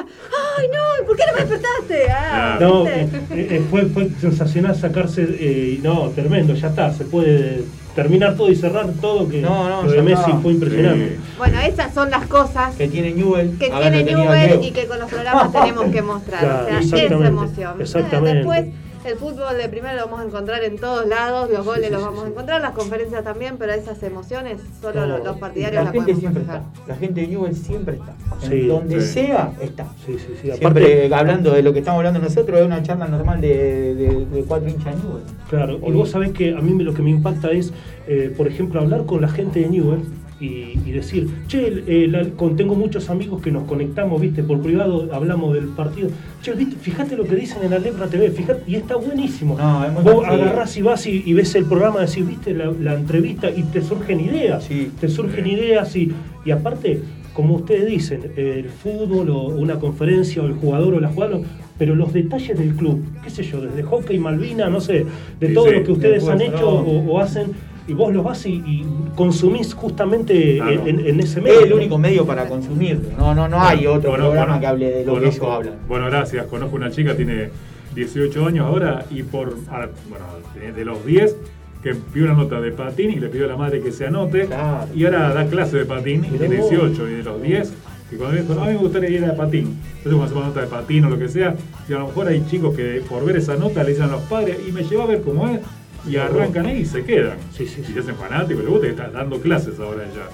[0.59, 2.11] ay no, ¿por qué no me despertaste?
[2.11, 7.63] Ah, No, eh, eh, fue, fue sensacional sacarse, eh, no, tremendo, ya está, se puede
[7.95, 11.17] terminar todo y cerrar todo, que No, no, lo de ya Messi fue impresionante.
[11.17, 11.33] Sí.
[11.37, 13.57] Bueno, esas son las cosas Que tiene Newell.
[13.57, 16.41] que tiene Newell y que con los programas tenemos que mostrar.
[16.41, 17.81] Claro, o sea, esa emoción.
[17.81, 18.37] exactamente.
[18.39, 18.65] Después,
[19.03, 22.23] El fútbol de primero lo vamos a encontrar en todos lados, los goles los vamos
[22.23, 26.13] a encontrar, las conferencias también, pero esas emociones solo los, los partidarios la las gente
[26.13, 26.61] podemos siempre manejar.
[26.75, 26.87] está.
[26.87, 28.13] La gente de Newell siempre está.
[28.55, 29.07] En donde sí.
[29.13, 29.85] sea, está.
[30.05, 30.51] Sí, sí, sí.
[30.51, 30.65] Siempre
[31.07, 34.43] Aparte, hablando de lo que estamos hablando nosotros, es una charla normal de, de- de
[34.43, 35.23] cuatro hinchas de Newell.
[35.49, 37.73] Claro, y vos sabés que a mí lo que me impacta es,
[38.07, 40.01] eh, por ejemplo, hablar con la gente de Newell
[40.41, 44.59] y, y decir, che, eh, la- con- tengo muchos amigos que nos conectamos, viste, por
[44.61, 46.09] privado, hablamos del partido.
[46.41, 49.55] Che, viste, fíjate lo que dicen en la Lepra TV, fíjate, y está buenísimo.
[49.57, 52.95] No, es vos agarrás y vas y, y ves el programa, decís, viste, la, la
[52.95, 54.63] entrevista y te surgen ideas.
[54.63, 54.89] Sí.
[54.99, 56.11] Te surgen ideas y,
[56.45, 57.01] y aparte,
[57.33, 61.39] como ustedes dicen, el fútbol o una conferencia o el jugador o la jugadora,
[61.77, 65.05] pero los detalles del club, qué sé yo, desde hockey, Malvina, no sé,
[65.39, 66.67] de Sí, todo sí, lo que ustedes de han hecho no.
[66.69, 67.47] o, o hacen,
[67.91, 70.87] y vos lo vas y, y consumís justamente Claro.
[70.87, 71.59] en, en ese medio.
[71.59, 73.09] Es el único medio para consumirlo.
[73.17, 75.51] No, no, no hay otro Bueno, programa bueno, que hable de lo que ellos conozco-
[75.53, 75.73] hablan.
[75.87, 76.45] Bueno, gracias.
[76.45, 77.49] Conozco una chica, tiene
[77.95, 80.25] 18 años ahora y por, bueno,
[80.55, 81.35] de- de los 10,
[81.83, 84.45] que vio una nota de patín y le pidió a la madre que se anote.
[84.45, 84.87] Claro.
[84.95, 86.39] Y ahora da clase de patín vos.
[86.49, 87.73] 18 y de los 10.
[88.11, 89.77] Y cuando me dijo, no, a mí me gustaría ir a patín.
[89.97, 91.55] Entonces cuando hacemos nota de patín o lo que sea,
[91.89, 94.21] y a lo mejor hay chicos que por ver esa nota le dicen a los
[94.23, 95.59] padres y me lleva a ver cómo es.
[96.07, 97.37] Y arrancan ahí y se quedan.
[97.55, 97.91] Sí, sí, sí.
[97.91, 100.27] Y se hacen fanáticos, le gusta que estás dando clases ahora ya.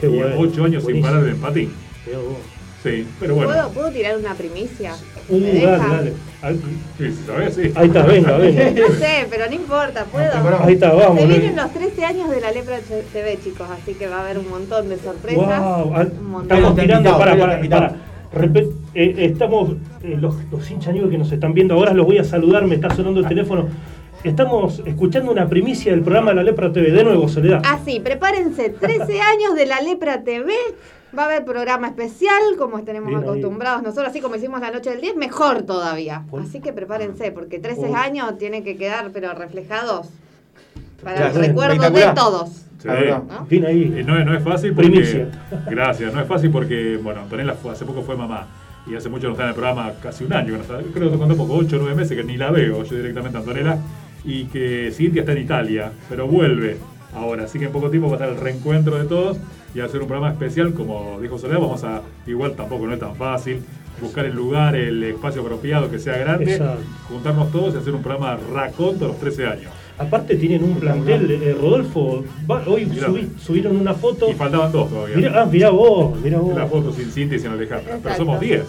[0.00, 0.88] Qué y bueno, 8 años buenísimo.
[0.88, 1.72] sin parar en patín.
[2.82, 3.52] Sí, pero bueno.
[3.52, 4.92] ¿Puedo, ¿Puedo tirar una primicia?
[5.28, 6.12] Uh, ¿Me dale, dale.
[6.42, 6.60] Ahí,
[6.98, 7.54] Sí, sí, ¿sabes?
[7.54, 7.72] Sí.
[7.76, 8.70] ahí está, venga, venga.
[8.72, 10.32] No sé, pero no importa, puedo.
[10.64, 11.20] Ahí está, vamos.
[11.20, 12.78] Se vienen los 13 años de la Lepra
[13.12, 15.60] TV, chicos, así que va a haber un montón de sorpresas.
[15.62, 16.56] Wow, un montón.
[16.58, 17.96] estamos tirando para, para, para.
[18.34, 22.24] Repet- eh, estamos, eh, los, los hinchas que nos están viendo ahora los voy a
[22.24, 23.68] saludar, me está sonando el teléfono.
[24.24, 26.92] Estamos escuchando una primicia del programa de La Lepra TV.
[26.92, 27.60] De nuevo, Soledad.
[27.64, 30.52] Así, prepárense, 13 años de la Lepra TV.
[31.16, 33.28] Va a haber programa especial, como tenemos Bien ahí.
[33.28, 36.22] acostumbrados nosotros, así como hicimos la noche del 10, mejor todavía.
[36.30, 36.46] Bueno.
[36.48, 37.96] Así que prepárense, porque 13 Bueno.
[37.98, 40.06] años tienen que quedar, pero reflejados
[41.02, 42.48] para Claro, el recuerdo de todos.
[42.78, 42.88] Sí.
[42.88, 43.46] ¿no?
[43.48, 43.94] Bien ahí.
[43.98, 44.88] Eh, No, es- no es fácil porque.
[44.90, 45.28] Primicia.
[45.68, 48.46] Gracias, no es fácil porque, bueno, Antonella fue- hace poco fue mamá.
[48.86, 51.06] Y hace mucho no está en el programa, casi un año, que no está, creo
[51.08, 53.40] que te conté poco, 8 o 9 meses que ni la veo yo directamente a
[53.40, 53.78] Antonella.
[54.24, 56.76] Y que Cintia está en Italia, pero vuelve
[57.14, 57.44] ahora.
[57.44, 59.36] Así que en poco tiempo va a estar el reencuentro de todos
[59.74, 63.16] y ser un programa especial, como dijo Soledad, vamos a, igual tampoco no es tan
[63.16, 63.62] fácil,
[64.00, 66.82] buscar el lugar, el espacio apropiado que sea grande, Exacto.
[67.08, 69.72] juntarnos todos y hacer un programa raconto a los 13 años.
[69.98, 72.88] Aparte tienen un plantel, eh, Rodolfo, va- hoy
[73.40, 74.30] subieron una foto.
[74.30, 75.16] Y faltaban dos todavía.
[75.16, 76.54] Mirá, ah, mirá vos, mirá vos.
[76.56, 77.98] La foto sin Cintia y sin Alejandra.
[78.02, 78.64] Pero somos 10.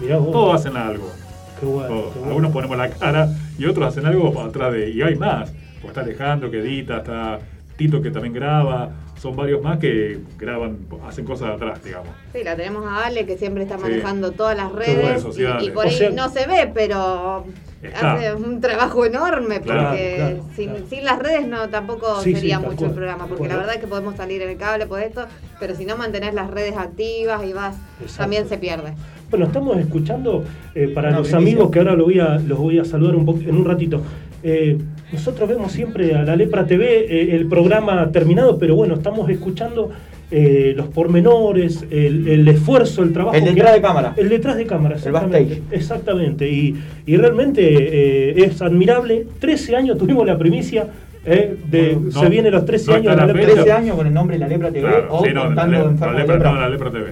[0.00, 0.32] Mirá vos.
[0.32, 1.10] Todos hacen algo.
[1.58, 2.04] Qué bueno, Todos.
[2.12, 2.26] qué bueno.
[2.28, 4.90] Algunos ponemos la cara y otros hacen algo atrás de.
[4.90, 5.50] Y hay más.
[5.80, 7.38] Pues está Alejandro que edita, está
[7.76, 8.90] Tito que también graba.
[9.20, 12.08] Son varios más que graban, hacen cosas atrás, digamos.
[12.32, 13.82] Sí, la tenemos a Ale, que siempre está Sí.
[13.82, 15.18] manejando todas las redes redes.
[15.18, 15.62] y, sociales.
[15.64, 17.44] y por O ahí sea- no se ve, pero
[17.82, 18.12] Está.
[18.14, 20.84] hace un trabajo enorme, Claro, porque claro, sin, claro.
[20.88, 23.80] sin las redes no tampoco Sí, sería mucho cual, el programa, porque la verdad es
[23.80, 25.26] que podemos salir en el cable por esto,
[25.58, 28.18] pero si no mantenés las redes activas y vas, Exacto.
[28.22, 28.94] también se pierde.
[29.30, 32.84] Bueno, estamos escuchando eh, para los amigos que ahora lo voy a, los voy a
[32.84, 34.00] saludar un poco en un ratito.
[34.42, 34.78] Eh,
[35.12, 39.90] nosotros vemos siempre a la Lepra TV eh, el programa terminado, pero bueno, estamos escuchando
[40.30, 43.36] eh, los pormenores, el, el esfuerzo, el trabajo.
[43.36, 44.14] El que- detrás de cámara.
[44.16, 45.38] El detrás de cámara, El exactamente.
[45.56, 45.62] backstage.
[45.78, 46.48] Exactamente.
[46.50, 49.26] Y, y realmente eh, es admirable.
[49.40, 50.86] 13 años tuvimos la primicia
[51.26, 51.94] eh, de.
[51.96, 53.54] Bueno, se vienen los 13 no años de la la Lepra fecha.
[53.64, 56.12] 13 años con el nombre La Lepra TV Claro, o sí, no, la, contando la
[56.12, 57.06] de lepra, no, la lepra TV.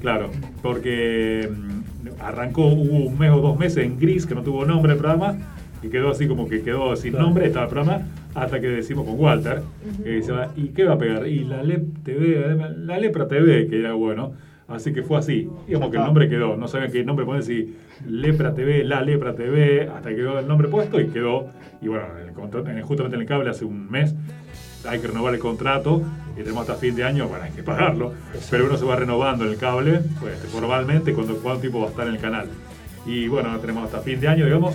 [0.00, 0.30] Claro,
[0.62, 4.92] porque mm, arrancó, hubo un mes o dos meses en gris que no tuvo nombre
[4.92, 5.36] el programa
[5.82, 7.26] y quedó así como que quedó sin Claro.
[7.26, 8.02] nombre, estaba el programa,
[8.34, 9.62] hasta que decimos con Walter,
[10.04, 11.26] que dice, ¿y qué va a pegar?
[11.26, 14.32] Y la Lep TV, la Lepra TV, que era bueno.
[14.68, 17.74] Así que fue así, digamos que el nombre quedó, no sabían qué nombre poner, si
[18.06, 21.48] Lepra TV, La Lepra TV, hasta que quedó el nombre puesto y quedó,
[21.82, 22.04] y bueno,
[22.36, 24.14] justamente en el cable hace un mes
[24.88, 26.02] hay que renovar el contrato
[26.34, 28.14] y tenemos hasta fin de año, bueno, hay que pagarlo,
[28.50, 31.90] pero uno se va renovando en el cable, pues formalmente, cuando cuánto tiempo va a
[31.90, 32.48] estar en el canal.
[33.06, 34.74] Y bueno, tenemos hasta fin de año, digamos,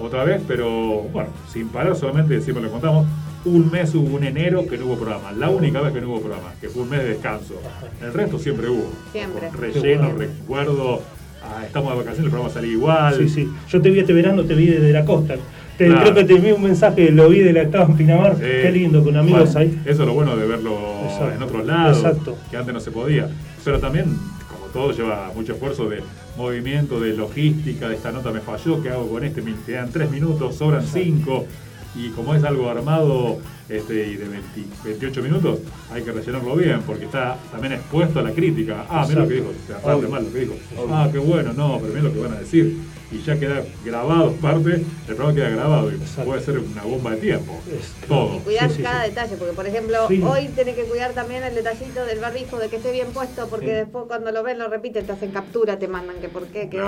[0.00, 3.06] otra vez, pero bueno, sin parar, solamente siempre lo contamos,
[3.44, 6.20] un mes hubo un enero que no hubo programa, la única vez que no hubo
[6.20, 7.54] programa, que fue un mes de descanso.
[8.00, 8.90] El resto siempre hubo.
[9.12, 9.48] Siempre.
[9.48, 11.02] Con relleno, recuerdo,
[11.42, 13.14] ah, estamos de vacaciones, el programa salía igual.
[13.18, 13.52] Sí, sí.
[13.68, 15.34] Yo te vi este verano, te vi desde la costa.
[15.78, 15.88] Te.
[15.88, 18.36] Creo que te envié un mensaje, lo vi de la estaba en Pinamar.
[18.36, 19.80] Qué lindo, con amigos Bueno, ahí.
[19.84, 21.34] Eso es lo bueno de verlo Exacto.
[21.34, 22.38] en otros lados, Exacto.
[22.50, 23.28] que antes no se podía.
[23.64, 24.04] Pero también,
[24.48, 26.00] como todo, lleva mucho esfuerzo de
[26.36, 29.42] movimiento, de logística, de esta nota me falló, ¿qué hago con este?
[29.42, 31.46] Me quedan tres minutos, sobran cinco.
[31.96, 34.48] Y como es algo armado este, y de 20
[34.84, 35.60] 28 minutos,
[35.92, 38.84] hay que rellenarlo bien, porque está también expuesto a la crítica.
[38.88, 40.54] Ah, mira lo que dijo, te aparte mal lo que dijo.
[40.76, 40.94] Obvio.
[40.94, 42.76] Ah, qué bueno, no, pero mira lo que van a decir.
[43.12, 47.18] Y ya queda grabado parte, el programa queda grabado y puede ser una bomba de
[47.18, 47.60] tiempo.
[48.08, 48.36] Todo.
[48.36, 50.20] Y cuidar cada detalle, porque por ejemplo, Sí.
[50.20, 53.66] hoy tenés que cuidar también el detallito del barbijo, de que esté bien puesto, porque
[53.66, 53.72] Sí.
[53.72, 56.80] después cuando lo ven, lo repiten, te hacen captura, te mandan que por qué, que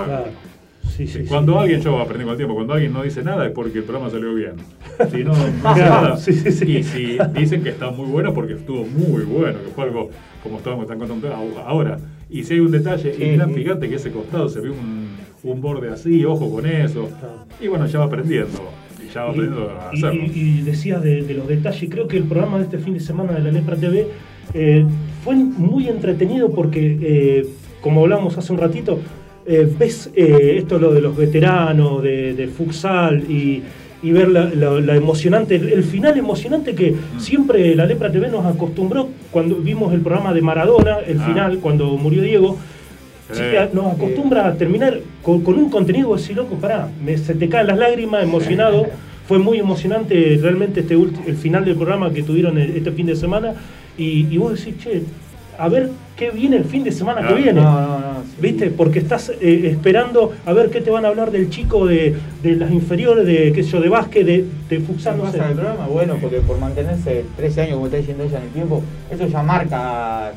[1.27, 3.83] cuando alguien, yo aprendí con el tiempo, cuando alguien no dice nada es porque el
[3.83, 4.53] programa salió bien.
[5.11, 6.17] Si no, no dice Claro, nada.
[6.27, 10.09] Y si dicen que está muy bueno porque estuvo muy bueno, que fue algo
[10.43, 11.33] como estábamos están contando
[11.65, 11.97] ahora.
[12.29, 15.07] Y si hay un detalle, y mirá, fíjate que ese costado se ve un,
[15.43, 17.09] un borde así, ojo con eso.
[17.61, 18.69] Y bueno, ya va aprendiendo.
[19.05, 20.23] Y ya va aprendiendo a Y, hacerlo.
[20.25, 22.99] y- y decías de, de los detalles, creo que el programa de este fin de
[22.99, 24.07] semana de la Lepra TV
[24.53, 24.85] eh,
[25.23, 27.47] fue muy entretenido porque, eh,
[27.81, 28.99] como hablamos hace un ratito,
[29.47, 33.63] eh, ves eh, esto lo de los veteranos, de, de futsal y,
[34.03, 37.19] y ver la, la- la emocionante, el, el final emocionante que Mm.
[37.19, 41.25] siempre la Lepra TV nos acostumbró cuando vimos el programa de Maradona, el Ah.
[41.25, 42.57] final, cuando murió Diego.
[43.31, 43.69] Sí, Eh.
[43.73, 47.67] nos acostumbra a terminar con, con un contenido así, loco, pará, me- se te caen
[47.67, 48.85] las lágrimas, emocionado.
[49.27, 53.05] Fue muy emocionante realmente este ulti- el final del programa que tuvieron el- este fin
[53.07, 53.53] de semana.
[53.97, 55.01] Y, y vos decís, che,
[55.57, 57.61] a ver qué viene el fin de semana que viene.
[57.61, 58.69] No, no, no, sí, ¿Viste?
[58.71, 62.55] Porque estás eh, esperando a ver qué te van a hablar del chico de, de
[62.55, 65.37] las inferiores, de qué sé yo, de básquet, de, de futsal, ¿Qué no sé.
[65.37, 65.87] pasa en el programa?
[65.87, 69.43] Bueno, porque por mantenerse 13 años, como está diciendo ella en el tiempo, eso ya
[69.43, 70.31] marca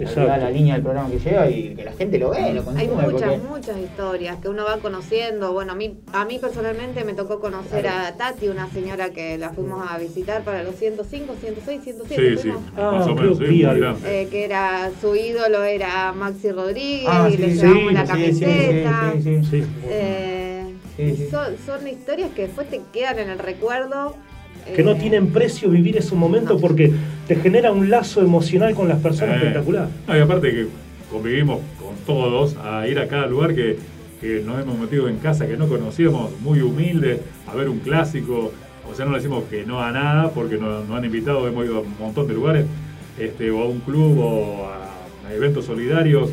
[0.00, 0.26] Exacto.
[0.26, 2.64] la línea del programa que lleva y que la gente lo ve, lo.
[2.76, 5.52] Hay muchas, porque- muchas historias que uno va conociendo.
[5.52, 9.50] Bueno, a mí, a mí personalmente me tocó conocer a Tati, una señora que la
[9.50, 12.22] fuimos a visitar para los 105, 106, 107.
[12.36, 12.62] Sí, sí, fuimos.
[12.72, 13.64] más Ah, o menos, sí.
[14.06, 18.06] Eh, que era su ídolo era Maxi Rodríguez Ah, y sí, le sí, llevamos la
[18.06, 19.12] sí, sí, sí, camiseta.
[19.14, 19.64] sí, sí, sí.
[19.86, 20.44] Eh,
[20.96, 21.28] Sí, sí.
[21.30, 24.16] Son, son historias que después te quedan en el recuerdo.
[24.74, 26.92] Que no eh, tienen precio vivir ese momento porque
[27.26, 29.88] te genera un lazo emocional con las personas Eh, espectacular.
[30.06, 30.66] no, y aparte que
[31.10, 33.78] convivimos con todos a ir a cada lugar que,
[34.20, 38.52] que nos hemos metido en casa que no conocíamos, muy humilde, a ver un clásico.
[38.90, 41.64] O sea, no le decimos que no a nada porque nos, nos han invitado, hemos
[41.66, 42.66] ido a un montón de lugares,
[43.18, 44.87] este, o a un club o a,
[45.28, 46.30] a eventos solidarios.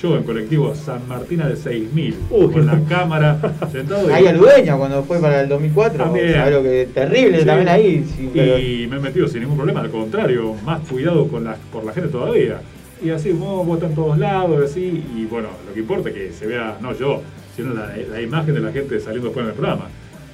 [0.00, 2.16] Yo en colectivo San Martina de 6000,
[2.52, 3.38] con la cámara,
[3.70, 4.08] sentado.
[4.10, 6.32] y- Ahí al dueño cuando fue para el 2004, También.
[6.34, 7.46] ¿sabes lo que terrible Sí.
[7.46, 8.04] también ahí.
[8.16, 11.56] sí, pero- Y me he metido sin ningún problema, al contrario, más cuidado con la,
[11.72, 12.60] por la gente todavía.
[13.04, 16.14] Y así, vos, vos estás en todos lados, así, y bueno, lo que importa es
[16.14, 17.20] que se vea, no yo,
[17.56, 19.86] sino la, la imagen de la gente saliendo después del programa.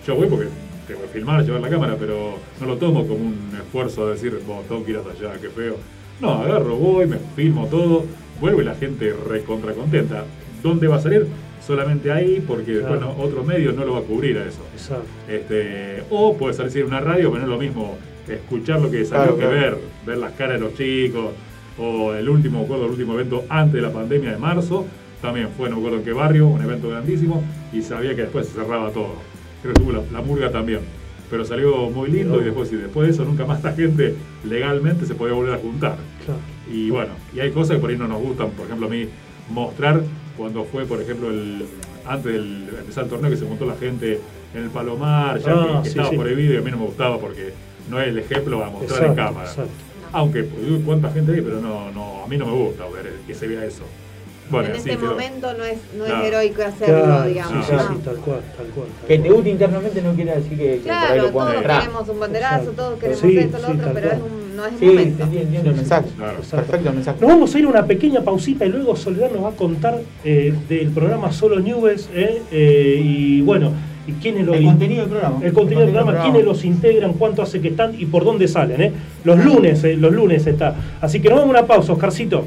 [0.06, 0.46] Yo voy porque
[0.86, 4.38] tengo que filmar, llevar la cámara, pero no lo tomo como un esfuerzo de decir,
[4.46, 5.76] vos, tengo que ir hasta allá, qué feo.
[6.20, 8.04] No, agarro, voy, me filmo todo,
[8.40, 10.24] vuelvo y la gente recontra contenta.
[10.62, 11.26] ¿Dónde va a salir?
[11.64, 13.14] Solamente ahí, porque después Claro.
[13.16, 14.60] no- otro medio no lo va a cubrir a eso.
[14.74, 15.04] Exacto.
[15.28, 19.04] Este, o puede salir en una radio, pero no es lo mismo escuchar lo que
[19.04, 19.76] salió Claro, que claro.
[19.76, 21.26] ver, ver las caras de los chicos,
[21.78, 24.86] o el último, acuerdo, el último evento antes de la pandemia de marzo,
[25.22, 28.46] también fue, no me acuerdo en qué barrio, un evento grandísimo, y sabía que después
[28.48, 29.14] se cerraba todo.
[29.62, 30.80] Creo que tuvo la, la murga también.
[31.30, 34.14] Pero salió muy lindo y después, y después de eso nunca más la gente
[34.44, 35.96] legalmente se podía volver a juntar.
[36.24, 36.40] Claro.
[36.72, 39.08] Y bueno, y hay cosas que por ahí no nos gustan, por ejemplo a mí
[39.50, 40.02] mostrar
[40.36, 41.64] cuando fue, por ejemplo, el,
[42.06, 44.20] antes del de empezar el torneo que se montó la gente
[44.54, 46.16] en el Palomar, ya Ah, que, que sí, estaba sí.
[46.16, 47.52] prohibido y a mí no me gustaba porque
[47.90, 49.48] no es el ejemplo a mostrar Exacto, en cámara.
[49.50, 49.70] exacto.
[50.12, 53.34] Aunque pues, cuánta gente hay, pero no, no, a mí no me gusta ver que
[53.34, 53.82] se vea eso.
[54.50, 55.10] Bueno, en este quedó.
[55.10, 56.22] momento no es, no Claro.
[56.22, 57.66] es heroico hacerlo, Claro, digamos.
[57.66, 57.82] sí, sí, ¿no?
[57.88, 58.86] sí, tal cual, tal cual.
[58.98, 61.54] tal Que te guste internamente no quiere decir que, que por ahí Claro, lo todos
[61.54, 61.80] entrar.
[61.82, 62.82] queremos un banderazo, Exacto.
[62.82, 65.22] todos queremos Sí, esto, lo sí, otro, pero es un, no es el Sí, momento.
[65.24, 66.08] entiendo, entiendo el mensaje.
[66.16, 66.38] Claro.
[66.50, 67.20] Perfecto el mensaje.
[67.20, 69.98] Nos vamos a ir a una pequeña pausita y luego Soledad nos va a contar
[70.24, 73.72] eh, del programa Solo Nubes eh, eh, y bueno,
[74.06, 75.38] y quiénes lo El contenido del programa.
[75.44, 78.80] el contenido del programa, quiénes los integran, cuánto hace que están y por dónde salen.
[78.80, 78.92] Eh.
[79.24, 80.74] Los lunes, eh, los lunes está.
[81.02, 82.46] Así que nos vamos a una pausa, Oscarcito.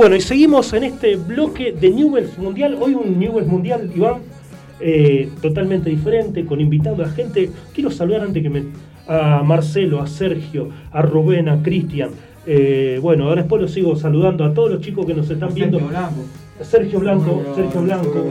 [0.00, 2.74] Bueno, y seguimos en este bloque de Newells Mundial.
[2.80, 4.22] Hoy un Newells Mundial, Iván,
[4.80, 7.50] eh, totalmente diferente, con invitado a gente.
[7.74, 8.64] Quiero saludar antes que me.
[9.06, 12.12] a Marcelo, a Sergio, a Rubén, a Cristian.
[12.46, 15.78] Eh, bueno, ahora después los sigo saludando a todos los chicos que nos están viendo.
[15.78, 16.24] Blanco.
[16.62, 18.24] Sergio Blanco, Sergio Blanco,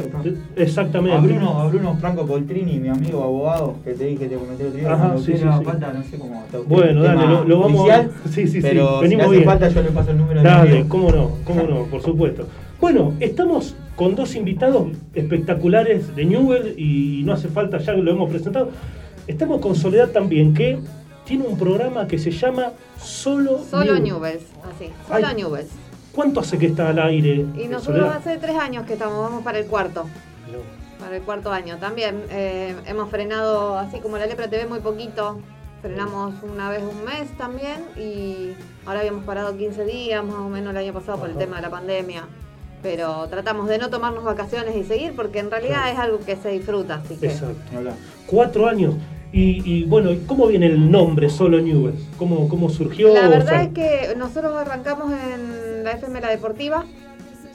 [0.55, 1.17] exactamente.
[1.17, 4.63] A Bruno, a Bruno Franco Poltrini, mi amigo abogado, que te dije que te comenté
[4.63, 4.93] el otro día.
[4.93, 5.65] Ajá, sí, sí, sí.
[5.65, 8.59] falta, no sé cómo Bueno, dale, lo, lo vamos oficial, Sí, sí, sí.
[8.61, 9.49] Pero Venimos si hace bien.
[9.49, 12.47] falta, yo le paso el número Dale, cómo no, cómo no, por supuesto.
[12.79, 18.29] Bueno, estamos con dos invitados espectaculares de Newell y no hace falta, ya lo hemos
[18.29, 18.69] presentado.
[19.27, 20.79] Estamos con Soledad también, que
[21.25, 24.03] tiene un programa que se llama Solo, Solo Newell.
[24.03, 24.89] Newells, así.
[25.07, 25.35] Solo Ay.
[25.35, 25.69] Newells.
[26.19, 27.45] ¿Cuánto hace que está al aire?
[27.55, 28.17] Y eh, nosotros Soledad?
[28.17, 30.05] hace tres años que estamos, vamos para el cuarto.
[30.99, 31.77] Para el cuarto año.
[31.77, 35.39] También eh, hemos frenado, así como la lepra TV, muy poquito.
[35.81, 38.51] Frenamos una vez un mes también y
[38.85, 41.61] ahora habíamos parado 15 días más o menos el año pasado por el tema de
[41.61, 42.23] la pandemia.
[42.83, 45.93] Pero tratamos de no tomarnos vacaciones y seguir porque en realidad Claro.
[45.93, 46.95] es algo que se disfruta.
[46.95, 47.55] Así que Exacto.
[48.27, 48.95] Cuatro años.
[49.31, 52.01] Y, y bueno, ¿cómo viene el nombre Solo Newells?
[52.17, 53.13] ¿Cómo, cómo surgió?
[53.13, 56.85] La verdad es que nosotros arrancamos en la FM La Deportiva.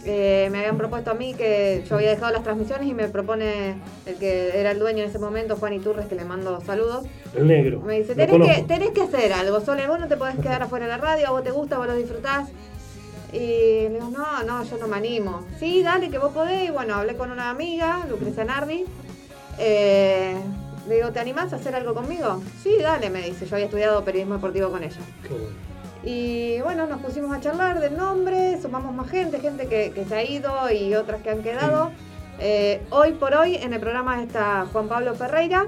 [0.07, 3.77] Eh, me habían propuesto a mí que yo había dejado las transmisiones y me propone
[4.05, 7.07] el que era el dueño en ese momento, Juan Iturres, que le mando saludos.
[7.35, 7.81] El negro.
[7.81, 10.85] Me dice, tenés que, tenés que hacer algo, Sole, vos no te podés quedar afuera
[10.85, 12.51] de la radio, a vos te gusta, vos lo disfrutás.
[13.33, 15.41] Y le digo, no, no, yo no me animo.
[15.59, 16.68] Sí, dale, que vos podés.
[16.68, 18.85] Y bueno, hablé con una amiga, Lucrecia Nardi.
[19.59, 20.37] Eh,
[20.89, 22.43] le digo, ¿te animás a hacer algo conmigo?
[22.62, 23.47] Sí, dale, me dice.
[23.47, 24.97] Yo había estudiado periodismo deportivo con ella.
[25.22, 25.47] Qué bueno.
[26.07, 30.14] Y bueno, nos pusimos a charlar del nombre, sumamos más gente, gente que, que se
[30.14, 31.91] ha ido y otras que han quedado.
[32.41, 35.66] Eh, hoy por hoy en el programa está Juan Pablo Ferreira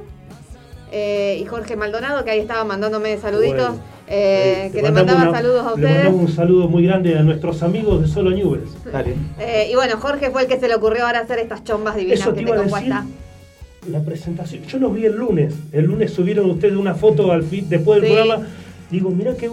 [0.93, 3.83] eh, y Jorge Maldonado, que ahí estaba mandándome saluditos, Bueno.
[4.09, 5.97] eh, que le mandaba una- saludos a Le ustedes.
[6.05, 8.71] mandamos un saludo muy grande a nuestros amigos de Solo Newells.
[8.93, 9.15] Dale.
[9.39, 12.21] Eh, y bueno, Jorge fue el que se le ocurrió ahora hacer estas chombas divinas
[12.21, 12.69] Eso te que decir.
[12.71, 13.05] puesta.
[13.91, 14.63] La presentación.
[14.65, 15.55] Yo los vi el lunes.
[15.73, 18.17] El lunes subieron ustedes una foto al fin, después del Sí.
[18.17, 18.47] programa.
[18.91, 19.51] Digo, mirá que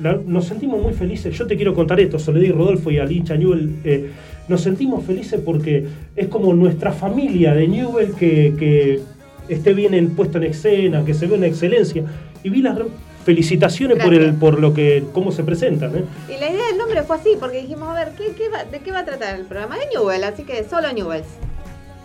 [0.00, 1.36] la- nos sentimos muy felices.
[1.36, 3.76] Yo te quiero contar esto, Soledad y Rodolfo y al hincha Newell.
[3.84, 4.10] eh,
[4.48, 9.00] nos sentimos felices porque es como nuestra familia de Newell que, que
[9.48, 12.02] esté bien en- puesto en escena, que se ve una excelencia.
[12.42, 12.78] Y vi las
[13.24, 15.94] felicitaciones por, el, por lo que cómo se presentan.
[15.96, 16.04] ¿eh?
[16.28, 18.78] Y la idea del nombre fue así, porque dijimos, a ver, ¿qué, qué va- ¿de
[18.80, 19.76] qué va a tratar el programa?
[19.78, 21.26] De Newell, así que solo Newells.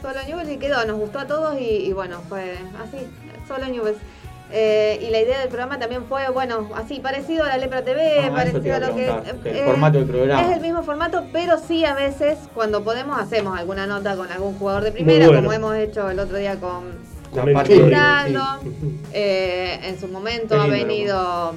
[0.01, 3.07] Solo Newells y quedó, nos gustó a todos y, y bueno, fue así,
[3.47, 3.97] solo Newells.
[4.51, 8.19] Eh, y la idea del programa también fue, bueno, así, parecido a la Lepra TV,
[8.25, 9.05] Ah, parecido a lo que...
[9.49, 10.41] el eh, formato del programa.
[10.43, 14.57] Es el mismo formato, pero sí a veces, cuando podemos, hacemos alguna nota con algún
[14.57, 15.41] jugador de primera, bueno.
[15.41, 17.15] como hemos hecho el otro día con...
[17.31, 17.81] Con sí.
[19.13, 21.55] Eh, en su momento Qué ha venido,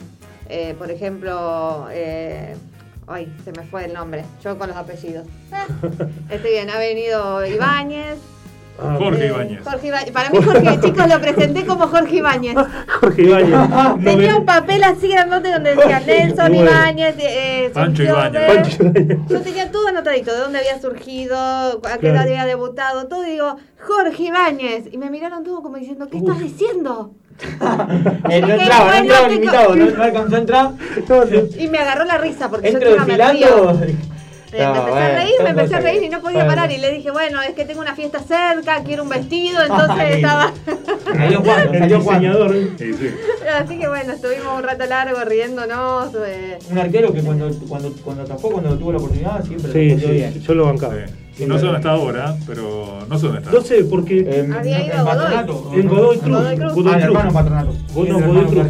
[0.49, 2.57] eh, por ejemplo, eh,
[3.09, 5.27] ay, se me fue el nombre, yo con los apellidos.
[6.31, 8.19] Estoy bien, ha venido Ibáñez,
[8.81, 9.65] Ah, Jorge Eh, Ibáñez.
[9.65, 10.11] Jorge Ibáñez.
[10.13, 12.55] Para mí, Jorge, chicos, lo presenté como Jorge Ibáñez.
[13.01, 13.59] Jorge Ibáñez.
[14.05, 16.71] Tenía un papel así grandote donde decía Nelson Bueno.
[16.71, 18.79] Ibáñez, eh, Pancho Ibáñez.
[19.29, 23.31] Yo tenía todo anotadito, de dónde había surgido, a qué edad había debutado, todo, y
[23.31, 24.85] digo, Jorge Ibáñez.
[24.93, 27.15] Y me miraron todos como diciendo, ¿qué estás diciendo?
[28.31, 30.71] Eh, no entraba, no entraba el invitado, no, no alcanzó a entrar.
[31.59, 33.71] Y me agarró la risa porque Entro yo me río.
[34.51, 36.55] Eh, No, me empecé bueno, a reír, me empecé a reír y no podía bueno.
[36.55, 36.73] parar.
[36.73, 40.13] Y le dije, bueno, es que tengo una fiesta cerca, quiero un vestido, entonces Ay.
[40.15, 40.53] estaba.
[41.05, 42.21] Salió Juan, salió Juan.
[42.21, 42.55] diseñador.
[42.79, 43.11] Sí, sí.
[43.55, 46.13] Así que bueno, estuvimos un rato largo riéndonos.
[46.27, 50.11] eh, Un arquero que cuando, cuando, cuando atajó, cuando tuvo la oportunidad, siempre Sí, sí,
[50.13, 50.41] bien.
[50.41, 50.95] yo lo bancaba.
[51.47, 53.53] No sé dónde está ahora, pero no sé dónde está.
[53.53, 55.71] No sé, porque Eh, Había ido en a Patronato.
[55.75, 56.37] en Godoy Cruz.
[56.39, 56.87] Godoy Cruz.
[56.89, 57.73] Ah, el hermano Patronato.
[57.73, 58.67] No, Godoy Cruz.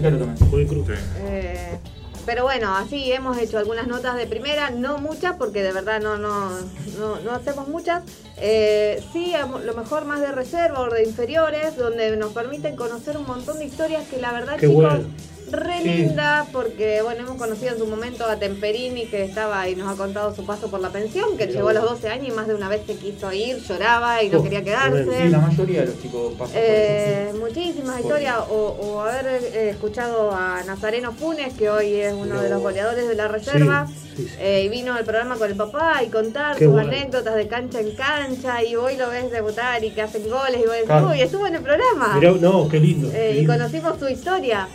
[0.51, 0.67] Godoy.
[0.69, 0.93] Sí.
[1.21, 1.79] eh,
[2.27, 6.19] pero bueno, así hemos hecho algunas notas de primera, no muchas, porque de verdad no,
[6.19, 6.51] no,
[6.99, 8.03] no, no hacemos muchas.
[8.37, 13.17] Eh, sí, a lo mejor más de reserva o de inferiores, donde nos permiten conocer
[13.17, 15.05] un montón de historias que la verdad, Qué chicos, bueno.
[15.53, 15.89] Re Sí.
[15.89, 19.97] linda, porque bueno, hemos conocido en su momento a Temperini, que estaba y nos ha
[19.97, 22.55] contado su paso por la pensión, que llegó a los 12 años y más de
[22.55, 25.05] una vez se quiso ir, lloraba y no Oh, quería quedarse.
[25.05, 29.71] Sí, la mayoría de los chicos pasan por Eh, muchísimas historias, o, o haber eh,
[29.71, 33.95] escuchado a Nazareno Funes, que hoy es uno de los goleadores de la reserva, Sí,
[34.17, 34.35] sí, sí.
[34.41, 36.89] eh, y vino al programa con el papá y contar Qué sus bueno.
[36.89, 40.67] anécdotas de cancha en cancha, y hoy lo ves debutar y que hacen goles, y
[40.67, 42.15] vos decís, uy, estuvo en el programa.
[42.15, 43.09] Mirá, no, qué lindo.
[43.09, 44.69] Eh, qué y conocimos su historia.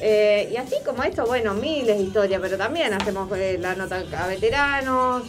[0.00, 4.02] Eh, y así como esto, bueno, miles de historias, pero también hacemos eh, la nota
[4.18, 5.22] a veteranos,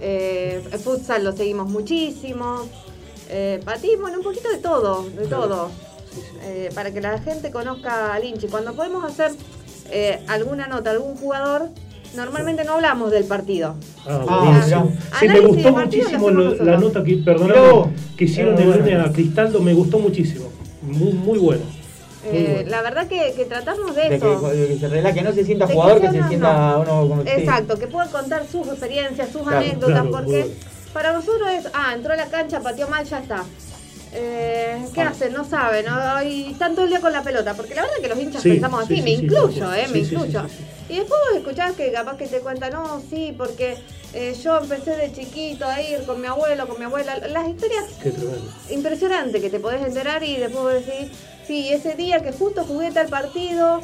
[0.00, 2.68] eh, el futsal lo seguimos muchísimo,
[3.28, 5.70] eh, patín, bueno, un poquito de todo, de todo,
[6.42, 8.46] eh, para que la gente conozca al hinchi.
[8.46, 9.32] Cuando podemos hacer
[9.90, 11.68] eh, alguna nota, algún jugador,
[12.14, 13.74] normalmente no hablamos del partido.
[14.06, 14.84] Ah, Ah.
[15.18, 17.22] Sí, me gustó de muchísimo lo la nota que,
[18.16, 18.84] que hicieron el bueno.
[18.84, 20.46] lunes a Cristaldo, me gustó muchísimo.
[20.82, 21.64] Muy, muy buena.
[22.26, 24.40] Eh, la verdad que, que tratamos de De eso.
[24.48, 27.08] que, de que se relaje, que no se sienta De jugador, que se sienta uno
[27.08, 27.28] como sí.
[27.28, 30.54] Exacto, que puedan contar sus experiencias, sus Claro, anécdotas, claro, porque bueno.
[30.92, 33.44] para nosotros es, ah, entró a la cancha, pateó mal, ya está.
[34.16, 35.08] Eh, ¿Qué Ah.
[35.08, 35.32] hacen?
[35.32, 36.22] No saben, ¿no?
[36.22, 38.50] y están todo el día con la pelota, porque la verdad que los hinchas Sí,
[38.50, 39.74] pensamos sí, así, sí, me incluyo.
[39.74, 39.86] ¿eh?
[39.92, 40.42] Me incluyo.
[40.88, 43.76] Y después vos escuchás que capaz que te cuentan, no, sí, porque
[44.12, 47.16] eh, yo empecé de chiquito a ir con mi abuelo, con mi abuela.
[47.28, 48.52] Las historias Qué tremendo.
[48.70, 51.10] impresionante que te podés enterar y después vos decís,
[51.46, 53.80] sí, ese día que justo jugué tal partido.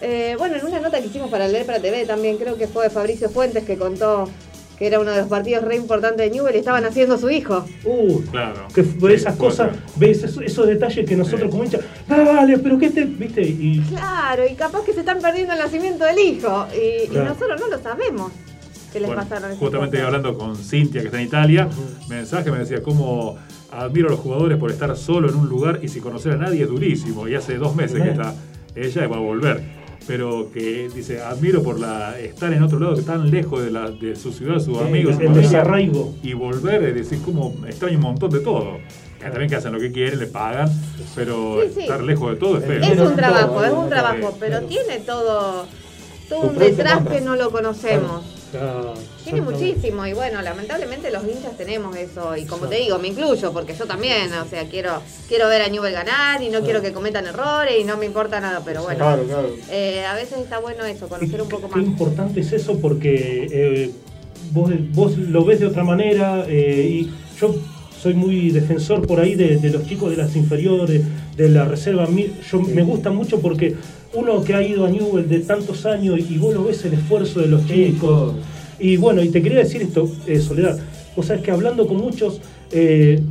[0.00, 2.90] eh, bueno, en una nota que hicimos para leer para TV también, creo que fue
[2.90, 4.28] Fabricio Fuentes que contó
[4.76, 7.64] que era uno de los partidos re importantes de Newell y estaban haciendo su hijo.
[7.84, 8.66] Uh, Claro.
[8.74, 12.76] que Sí, ves esas cosas, ves esos, esos detalles que nosotros como hinchas, dale, pero
[12.76, 16.66] qué te, viste, y Claro, y capaz que se están perdiendo el nacimiento del hijo
[16.74, 18.32] y, nosotros no lo sabemos
[18.92, 20.06] que les Bueno, pasaron justamente cosas.
[20.06, 21.68] hablando con Cintia, que está en Italia,
[22.08, 23.38] mensaje me decía cómo
[23.82, 26.62] admiro a los jugadores por estar solo en un lugar y sin conocer a nadie
[26.62, 27.28] es durísimo.
[27.28, 28.34] Y hace dos meses que está
[28.74, 29.62] ella y va a volver.
[30.06, 33.90] Pero que dice, admiro por la estar en otro lado, que tan lejos de, la,
[33.90, 36.14] de su ciudad, sus Sí, amigos, su el desarraigo.
[36.22, 38.78] y volver, es decir, como extraño un montón de todo.
[39.18, 40.68] Que también que hacen lo que quieren, le pagan,
[41.14, 41.80] pero Sí, sí.
[41.82, 42.82] estar lejos de todo es feo.
[42.82, 45.64] Es un trabajo, es un trabajo, pero tiene todo,
[46.28, 48.22] todo un detrás que no lo conocemos.
[49.24, 53.52] Tiene muchísimo y bueno, lamentablemente los hinchas tenemos eso y como te digo, me incluyo
[53.52, 56.92] porque yo también, o sea, quiero quiero ver a Newell ganar y no quiero que
[56.92, 59.48] cometan errores y no me importa nada, pero bueno, Claro, claro.
[59.70, 61.84] eh, a veces está bueno eso, conocer un poco Qué más.
[61.86, 63.90] importante es eso porque eh,
[64.52, 67.54] vos, vos lo ves de otra manera eh, y yo
[68.04, 71.00] soy muy defensor por ahí de, de los chicos de las inferiores,
[71.38, 72.06] de la reserva.
[72.50, 73.76] Yo, Me gusta mucho porque
[74.12, 77.40] uno que ha ido a Newell de tantos años y vos lo ves el esfuerzo
[77.40, 78.34] de los chicos.
[78.78, 80.78] Y bueno, y te quería decir esto, eh, Soledad.
[81.16, 82.42] Vos sabés que hablando con muchos,
[82.76, 83.22] eh,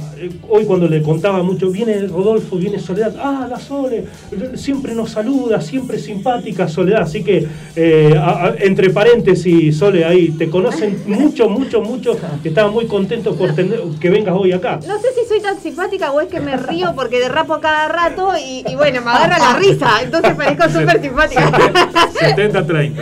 [0.50, 4.06] hoy cuando le contaba mucho, viene Rodolfo, viene Soledad, ah, la Sole,
[4.56, 10.30] siempre nos saluda, siempre simpática Soledad, así que eh, a- a- entre paréntesis, Sole, ahí
[10.30, 14.80] te conocen mucho, mucho, mucho, que estaban muy contentos por tener- que vengas hoy acá.
[14.88, 18.32] No sé si soy tan simpática o es que me río porque derrapo cada rato
[18.38, 21.52] y, y bueno, me agarra la risa, entonces parezco súper simpática.
[22.22, 22.94] 70-30.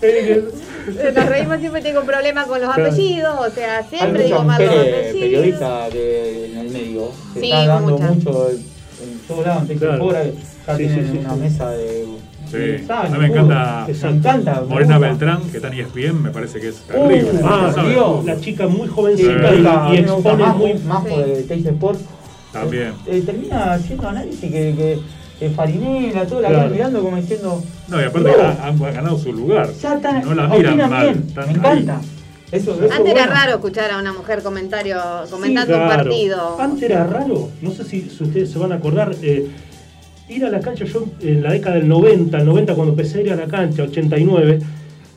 [0.88, 4.60] Eh, Nos reímos siempre tengo un problema con los apellidos, o sea, siempre digo mal
[4.64, 5.20] los mujeres apellidos.
[5.20, 7.10] periodistas en el medio.
[7.34, 8.14] Se Sí, está dando muchas.
[8.16, 9.70] mucho en todos lados.
[9.70, 10.04] En Claro.
[10.04, 10.30] Fora, ya
[10.76, 11.40] Sí, tienen sí, sí, una sí.
[11.40, 12.04] mesa de.
[12.50, 12.84] Sí.
[12.90, 14.60] A mí me encanta Me encanta.
[14.66, 14.98] Morena.
[14.98, 17.30] Beltrán, que está en ESPN, me parece que es terrible.
[17.32, 17.84] Uh, Ah.
[17.88, 18.24] Dios.
[18.24, 20.74] la chica muy Sí, jovencita a y, y expone más, muy...
[20.74, 21.10] más Sí.
[21.10, 22.00] por el Teis Sport.
[22.52, 22.92] También.
[23.06, 24.98] Eh, termina haciendo análisis que, que,
[25.48, 26.64] Farinela, todo la Claro.
[26.64, 27.62] van mirando como diciendo.
[27.88, 28.42] No, y aparte No.
[28.44, 29.70] ha- han ganado su lugar.
[29.80, 31.02] Ya están, no la miran mal.
[31.06, 31.56] bien, están me ahí.
[31.78, 32.00] encanta.
[32.52, 34.96] Eso, eso Antes era raro escuchar a una mujer comentario,
[35.30, 36.02] comentando un Claro.
[36.04, 36.60] partido.
[36.60, 39.46] Antes era raro, no sé si, si ustedes se van a acordar, eh,
[40.28, 43.22] ir a la cancha, yo en la década del 90, el 90 cuando empecé a
[43.22, 44.58] ir a la cancha, 89,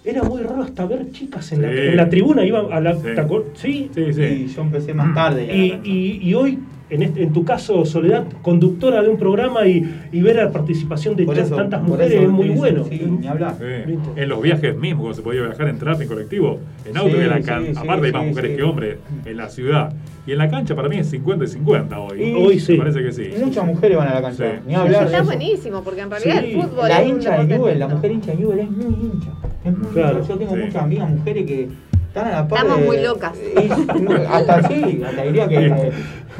[0.05, 1.75] era muy raro hasta ver chicas en, la, Sí.
[1.77, 2.93] en la tribuna, iban a la...
[2.93, 3.01] Sí.
[3.03, 3.89] ¿te acuer- ¿Sí?
[3.95, 4.21] Sí, sí.
[4.21, 5.47] Y yo empecé más tarde.
[5.47, 5.55] la
[5.87, 6.59] y hoy,
[6.89, 11.15] en, este- en tu caso, Soledad, conductora de un programa y, y ver la participación
[11.15, 12.83] de eso- tantas mujeres eso es muy bueno.
[12.85, 13.55] Sí, ni hablar.
[13.57, 13.95] Sí.
[14.15, 17.15] En los viajes mismos, cuando se podía viajar en tráfico, en colectivo, en auto, Sí,
[17.17, 18.57] que la sí, can- sí, aparte hay más sí, mujeres sí.
[18.57, 19.93] que hombres en la ciudad.
[20.25, 22.23] Y en la cancha para mí es 50 y 50 hoy.
[22.23, 22.73] Y- Hoy sí.
[22.73, 23.29] Me parece que sí.
[23.43, 24.51] Muchas mujeres van a la cancha.
[24.51, 24.59] Sí.
[24.67, 25.25] Ni hablar Está eso.
[25.25, 26.51] buenísimo, porque en realidad Sí.
[26.53, 29.31] el fútbol La es hincha de Newell, la mujer hincha de Newell es muy hincha.
[29.65, 30.17] Es muy Claro.
[30.19, 30.29] hincha.
[30.29, 30.61] Yo tengo Sí.
[30.65, 31.69] muchas amigas mujeres que
[32.13, 33.31] están a la par Estamos de- muy locas.
[33.35, 35.91] y- hasta sí, hasta diría que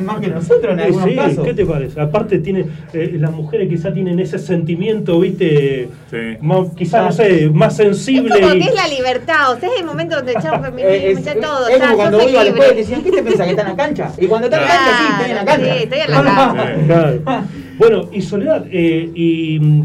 [0.03, 1.45] más que nosotros en algunos sí, casos.
[1.45, 1.99] ¿qué te parece?
[2.01, 6.17] Aparte tiene, eh, las mujeres quizá tienen ese sentimiento, viste, Sí.
[6.41, 8.39] más, quizá, no sé, más Es sensible.
[8.39, 11.35] como y- que es la libertad, ustedes es el momento donde Eh, feminismo, es, ya
[11.41, 12.81] todo, es como cuando sos iba a la escuela y libre.
[12.83, 14.11] decían, ¿qué te pensás que está en la cancha?
[14.19, 15.73] Y cuando está en la cancha, sí, estoy en la cancha.
[15.73, 16.75] sí, estoy en la cancha.
[16.85, 17.21] Claro.
[17.79, 19.83] Bueno, y Soledad, eh, y, mm,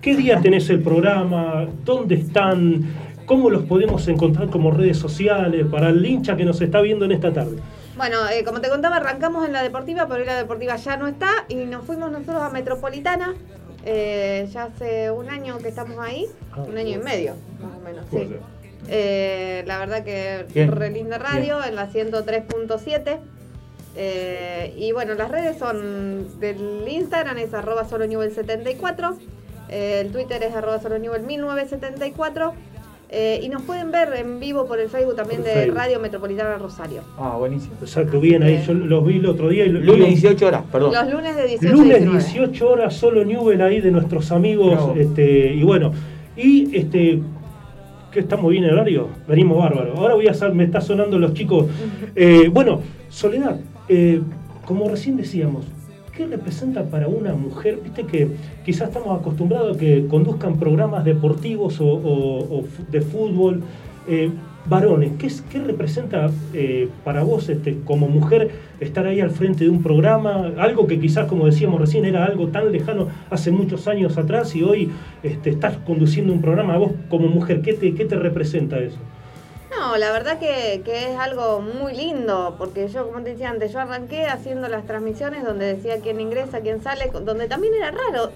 [0.00, 1.66] ¿qué día tenés el programa?
[1.84, 2.84] ¿Dónde están?
[3.26, 7.12] ¿Cómo los podemos encontrar como redes sociales para el hincha que nos está viendo en
[7.12, 7.56] esta tarde?
[7.96, 11.06] Bueno, eh, como te contaba, arrancamos en la deportiva, pero hoy la deportiva ya no
[11.06, 13.34] está y nos fuimos nosotros a Metropolitana.
[13.86, 17.80] eh, ya hace un año que estamos ahí, Ah, un año y medio, más o
[17.80, 18.34] menos, sí.
[18.88, 23.18] Eh, la verdad que Bien, re linda radio en la 103.7.
[23.96, 29.16] Eh, y bueno, las redes son del Instagram es arroba solo 74
[29.68, 32.54] eh, el Twitter es arroba solo 1974
[33.14, 35.76] eh, y nos pueden ver en vivo por el Facebook también Por de Facebook.
[35.76, 37.02] Radio Metropolitana Rosario.
[37.16, 37.74] Ah, buenísimo.
[37.80, 39.64] Exacto, bien, ahí yo los vi el otro día.
[39.64, 40.92] Y lo- Lunes digo, 18 horas, perdón.
[40.92, 42.18] Los lunes de 18 a Lunes 19.
[42.24, 44.72] 18 horas, solo Newell ahí de nuestros amigos.
[44.72, 44.94] Bravo.
[44.96, 45.92] Este, y bueno,
[46.36, 47.20] y este.
[48.12, 49.94] que estamos bien en horario, venimos bárbaro.
[49.96, 51.66] Ahora voy a hacer, me está sonando los chicos.
[52.14, 53.58] Eh, bueno, Soledad,
[53.88, 54.20] eh,
[54.64, 55.64] como recién decíamos,
[56.16, 57.80] ¿qué representa para una mujer?
[57.82, 58.28] Viste que
[58.64, 63.62] quizás estamos acostumbrados a que conduzcan programas deportivos o, de fútbol.
[64.08, 64.30] eh,
[64.66, 68.50] varones, ¿qué, es- qué representa eh, para vos este, como mujer
[68.80, 70.52] estar ahí al frente de un programa?
[70.58, 74.62] Algo que quizás, como decíamos recién, era algo tan lejano hace muchos años atrás y
[74.62, 74.90] hoy
[75.22, 76.78] este, estás conduciendo un programa.
[76.78, 78.98] Vos como mujer, ¿qué te, qué te representa eso?
[79.78, 83.72] No, la verdad que, que es algo muy lindo, porque yo, como te decía antes,
[83.72, 88.30] yo arranqué haciendo las transmisiones donde decía quién ingresa, quién sale, donde también era raro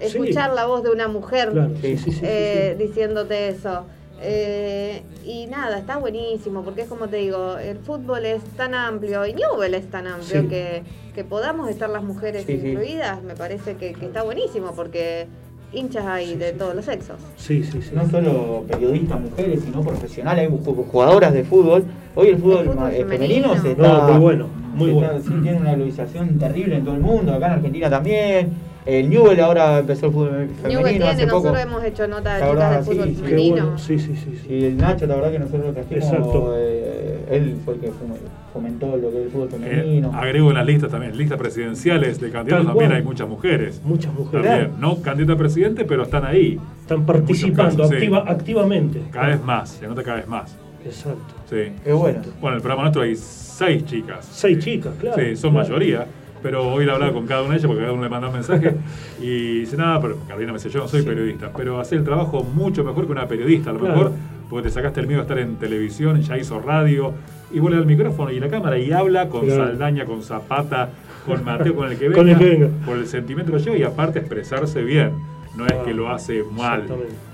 [0.00, 0.06] Sí.
[0.08, 3.86] escuchar la voz de una mujer Claro, sí, sí, sí, sí, eh, diciéndote eso.
[4.20, 9.24] Eh, y nada, está buenísimo, porque es como te digo, el fútbol es tan amplio
[9.26, 10.82] y Newell es tan amplio que,
[11.14, 15.26] que podamos estar las mujeres incluidas, me parece que, que está buenísimo, porque
[15.72, 17.16] hinchas hay de todos los sexos.
[17.36, 17.90] Sí, sí, sí.
[17.94, 21.84] No solo periodistas mujeres, sino profesionales, hay ju- jugadoras de fútbol.
[22.14, 23.54] Hoy el fútbol, El fútbol eh, femenino.
[23.54, 24.06] femenino se No, está.
[24.08, 25.12] muy bueno, muy bueno.
[25.12, 28.72] está- sí, tiene una globalización terrible en todo el mundo, acá en Argentina también.
[28.84, 31.44] El Newell ahora empezó el fútbol femenino Newell hace tiene, poco.
[31.50, 33.56] nosotros hemos hecho nota de La chicas verdad, de fútbol sí, sí, femenino.
[33.62, 33.78] bueno.
[33.78, 34.40] Sí, sí, sí.
[34.42, 34.54] sí.
[34.54, 36.04] Y el Nacho, la verdad que nosotros lo trajimos.
[36.04, 36.54] Exacto.
[36.58, 38.18] eh, él fue el que fome-
[38.52, 40.12] fomentó lo que es el fútbol Eh, femenino.
[40.14, 42.98] agrego en las listas también, listas presidenciales de candidatos Tal también cual.
[43.00, 43.80] hay muchas mujeres.
[43.84, 46.58] Muchas mujeres También, no candidata a presidente, pero están ahí.
[46.80, 47.94] están participando casos, sí.
[47.96, 49.02] activa- activamente.
[49.10, 50.56] Cada vez más, se nota cada vez más.
[50.84, 51.34] Exacto.
[51.48, 51.72] Sí.
[51.84, 52.20] Es bueno.
[52.40, 54.28] Bueno, en el programa nuestro hay seis chicas.
[54.30, 55.16] Seis chicas, claro.
[55.22, 55.68] Sí, son claro.
[55.68, 56.06] mayoría.
[56.42, 58.34] Pero hoy la hablaba con cada una de ellas porque cada uno le manda un
[58.34, 58.74] mensaje
[59.22, 61.06] y dice nada, pero Carolina me dice, yo no soy Sí.
[61.06, 63.94] periodista, pero hace el trabajo mucho mejor que una periodista, a lo Claro.
[63.94, 64.12] mejor,
[64.50, 67.12] porque te sacaste el miedo de estar en televisión, ya hizo radio,
[67.52, 69.66] y vuelve al micrófono y la cámara y habla con Claro.
[69.66, 70.90] Saldaña, con Zapata,
[71.26, 72.68] con Mateo, con el que venga, Con el que venga.
[72.86, 75.10] por el sentimiento que lleva y aparte expresarse bien.
[75.56, 76.84] No es Ah, que lo hace mal.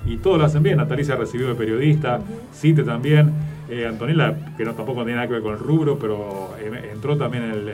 [0.05, 0.77] Y todos lo hacen bien.
[0.79, 2.21] Natalicia recibió de periodista,
[2.53, 3.33] Cite también.
[3.71, 7.17] Eh, Antonella, que no, tampoco tiene nada que ver con el rubro, pero eh, entró
[7.17, 7.73] también en el,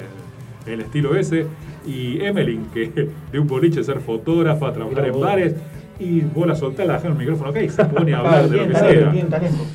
[0.67, 1.47] el estilo ese.
[1.87, 5.23] Y Emelyn, que de un boliche ser fotógrafa, trabajar Mirá en vos.
[5.23, 5.55] bares.
[5.99, 8.49] Y vos la soltás, la dejás en el micrófono acá y se pone a hablar
[8.49, 9.13] de lo que sea.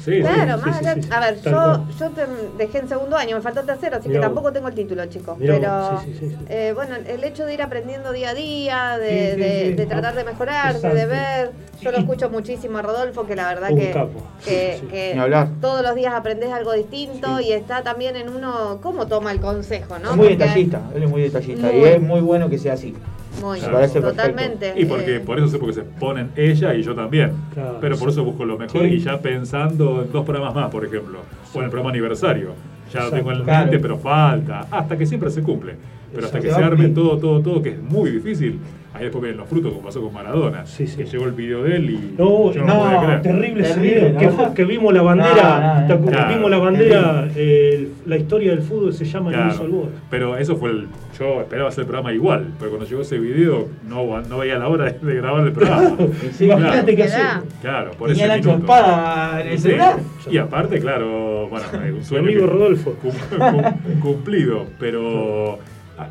[0.04, 0.20] Sí.
[0.20, 2.26] Claro, sí, más allá- sí, a ver, yo, yo te-
[2.58, 4.36] dejé en segundo año, me faltó tercero, así Mirá que vos.
[4.36, 5.38] tampoco tengo el título, chicos.
[5.38, 6.46] Mirá pero, sí, sí, sí, sí.
[6.50, 9.74] eh, bueno, el hecho de ir aprendiendo día a día, de, Sí, sí, de- sí.
[9.76, 11.52] de tratar de mejorarse, de ver.
[11.82, 14.22] Yo lo escucho muchísimo a Rodolfo, que la verdad Un que, capo.
[14.44, 14.88] que, Sí, sí.
[14.88, 15.48] que Ni hablar.
[15.62, 17.46] todos los días aprendes algo distinto Sí.
[17.46, 20.12] y está también en uno cómo toma el consejo, ¿no?
[20.12, 21.68] es muy Porque- detallista, él es muy detallista.
[21.68, 21.78] Muy.
[21.78, 22.94] Y es muy bueno que sea así.
[23.42, 24.10] Muy, Me parece perfecto.
[24.10, 24.74] totalmente.
[24.76, 27.32] Y porque eh, por eso sé porque se ponen ella y yo también.
[27.54, 28.88] Claro, Pero por eso busco lo mejor Sí.
[28.88, 31.20] y ya pensando en dos programas más, por ejemplo.
[31.54, 32.54] O en el programa aniversario.
[32.94, 33.62] Ya lo tengo en Claro.
[33.66, 34.66] mente, pero falta.
[34.72, 35.76] Hasta que siempre se cumple.
[36.14, 38.60] Pero hasta que se arme todo, todo, todo, que es muy difícil,
[38.94, 40.66] ahí después vienen los frutos, como pasó con Maradona.
[40.66, 40.98] Sí, sí.
[40.98, 43.22] Que llegó el video de él y No, yo no, no, podía creer.
[43.22, 44.10] terrible ese video.
[44.14, 44.20] ¿no?
[44.20, 46.00] Que, fue- que vimos la bandera, No, no, ¿te no.
[46.00, 46.10] acuerdas?
[46.26, 49.70] Claro, vimos la bandera, eh, la historia del fútbol se llama Claro, el uso al
[49.70, 49.90] gol.
[50.10, 50.88] pero eso fue el.
[51.20, 54.70] Yo esperaba hacer el programa igual, pero cuando llegó ese video no, no veía la
[54.70, 55.92] hora de, de grabar el programa.
[56.32, 57.36] Sí, Imagínate que Quedá.
[57.40, 57.48] hace.
[57.62, 59.98] Claro, por Tenía ese la chompada en el Sí, celular.
[60.32, 62.24] Y aparte, claro, bueno, es un Mi sueño.
[62.24, 62.94] amigo que- Rodolfo.
[63.02, 65.60] cum- cum- cumplido, pero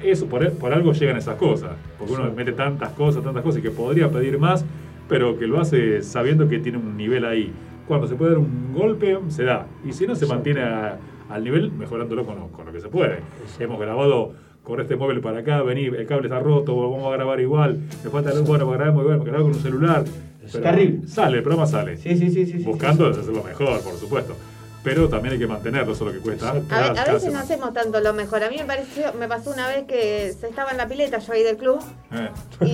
[0.03, 2.32] eso por, por algo llegan esas cosas, porque uno Sí.
[2.36, 4.64] mete tantas cosas, tantas cosas y que podría pedir más,
[5.09, 7.53] pero que lo hace sabiendo que tiene un nivel ahí.
[7.86, 10.99] Cuando se puede dar un golpe, se da, y si no, se mantiene a-
[11.30, 13.20] al nivel mejorándolo con lo, con lo que se puede.
[13.59, 14.32] Hemos grabado
[14.62, 18.11] con este móvil para acá, vení, el cable está roto, vamos a grabar igual, me
[18.11, 20.05] falta el bueno, grabamos igual, grabamos con un celular.
[20.51, 21.07] Pero terrible.
[21.07, 21.97] Sale, el programa sale.
[21.99, 22.59] Sí, sí, sí, sí.
[22.59, 24.34] sí, Buscando hacerlo mejor, por supuesto.
[24.89, 26.51] Pero también hay que mantenerlo, eso es lo que cuesta.
[26.51, 28.43] A, cada- a veces no hacemos tanto lo mejor.
[28.43, 31.32] A mí me pareció, me pasó una vez que se estaba en la pileta, yo
[31.32, 31.78] ahí del club,
[32.12, 32.30] Eh.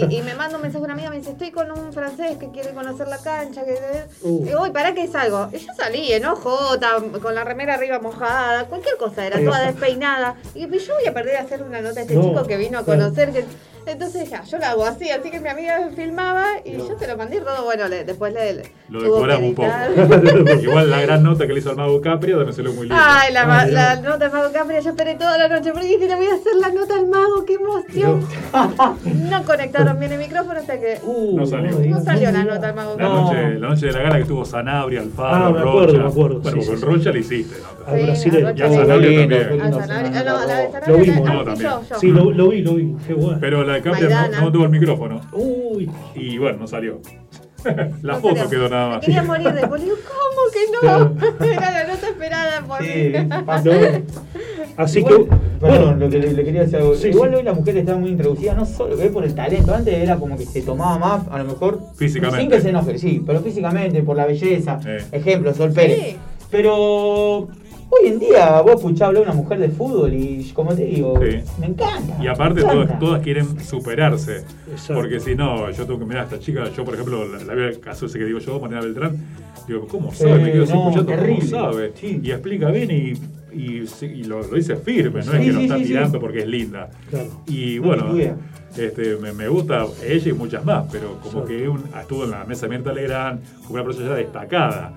[0.09, 2.51] y, y me manda un mensaje una amiga, me dice, estoy con un francés que
[2.51, 3.75] quiere conocer la cancha, que
[4.23, 4.45] Uh.
[4.45, 5.49] digo, uy, ¿para qué salgo?
[5.53, 10.37] Y yo salí enojota, con la remera arriba mojada, cualquier cosa, era toda despeinada.
[10.55, 12.79] Y yo voy a perder a hacer una nota a este No, chico que vino
[12.79, 13.33] a conocer.
[13.33, 13.45] Que...
[13.87, 17.07] Entonces ya, yo lo hago así, así que mi amiga me filmaba y yo se
[17.07, 19.69] lo mandé y todo, bueno, le- después le, le Lo decoramos un poco.
[19.69, 20.59] editar.
[20.63, 22.97] Igual la gran nota que le hizo al mago Caprio también salió muy linda.
[23.21, 25.87] Ay, la, ma- Ay, la nota del Mago Capri, yo esperé toda la noche porque
[25.89, 28.27] dije, le voy a hacer la nota al mago, qué emoción.
[29.31, 31.79] No conectaron bien el micrófono hasta que Uh, No salió.
[31.79, 33.21] no salió la nota al Mago La, Capri.
[33.25, 35.99] noche, la noche de la gala que tuvo Sanabria, Alfaro, Ah, me acuerdo, Rocha.
[35.99, 37.57] me acuerdo, Bueno, sí, con sí, Rocha le hiciste.
[37.87, 38.31] Rocha Y a sí.
[38.31, 39.61] Sanabria lindo, también.
[39.61, 39.81] A lindo.
[39.81, 41.25] Sanabria- ah, no, la de Sanabria Lo vimos.
[41.25, 42.01] No, ah, sí, también.
[42.01, 42.97] Sí, lo, lo vi, lo vi.
[43.07, 43.39] Qué bueno.
[43.41, 45.21] Pero la de no, tuvo el micrófono.
[45.33, 47.01] Uy, Y bueno, no salió.
[48.03, 48.51] la No foto salió.
[48.51, 49.05] quedó nada Me más.
[49.05, 51.47] quería morir de digo, ¿cómo que no?
[51.47, 54.05] Era la nota esperada por Sí, mí.
[54.77, 55.25] Así Igual, que,
[55.61, 56.95] perdón, bueno, lo que le, le quería decir algo.
[56.97, 57.37] Sí, Igual sí.
[57.37, 59.73] hoy la mujer está muy introducida, no solo que por el talento.
[59.75, 61.81] Antes era como que se tomaba más, a lo mejor.
[61.97, 62.41] Físicamente.
[62.41, 64.79] Sin que se enoje, sí, pero físicamente, por la belleza.
[65.13, 65.99] Ejemplo, Sol Pérez.
[66.01, 66.17] Sí.
[66.51, 67.49] Pero
[68.01, 71.39] hoy en día vos escuchás hablar una mujer de fútbol y, como te digo, Sí.
[71.61, 72.23] me encanta.
[72.23, 72.99] Y aparte todas, encanta.
[72.99, 74.45] todas quieren superarse.
[74.71, 74.95] Exacto.
[74.95, 77.55] Porque si no, yo tengo que mirar a esta chica, yo por ejemplo, la, la
[77.55, 79.17] veo el caso ese que digo yo, Mariana Beltrán,
[79.69, 80.39] digo, ¿cómo sabe?
[80.39, 81.51] Me quedo no, escuchando terrible.
[81.51, 81.93] cómo sabe.
[81.95, 82.21] Sí.
[82.23, 83.13] Y explica bien y,
[83.57, 85.89] y, lo, lo dice firme, no es que lo está sí, sí.
[85.89, 86.91] tirando porque es linda.
[87.11, 87.29] claro.
[87.47, 88.07] Y No, bueno,
[88.77, 91.47] este, me, me gusta ella y muchas más, pero como Exacto.
[91.47, 94.93] que un- estuvo en la mesa de Mirta Legrand como una persona ya destacada.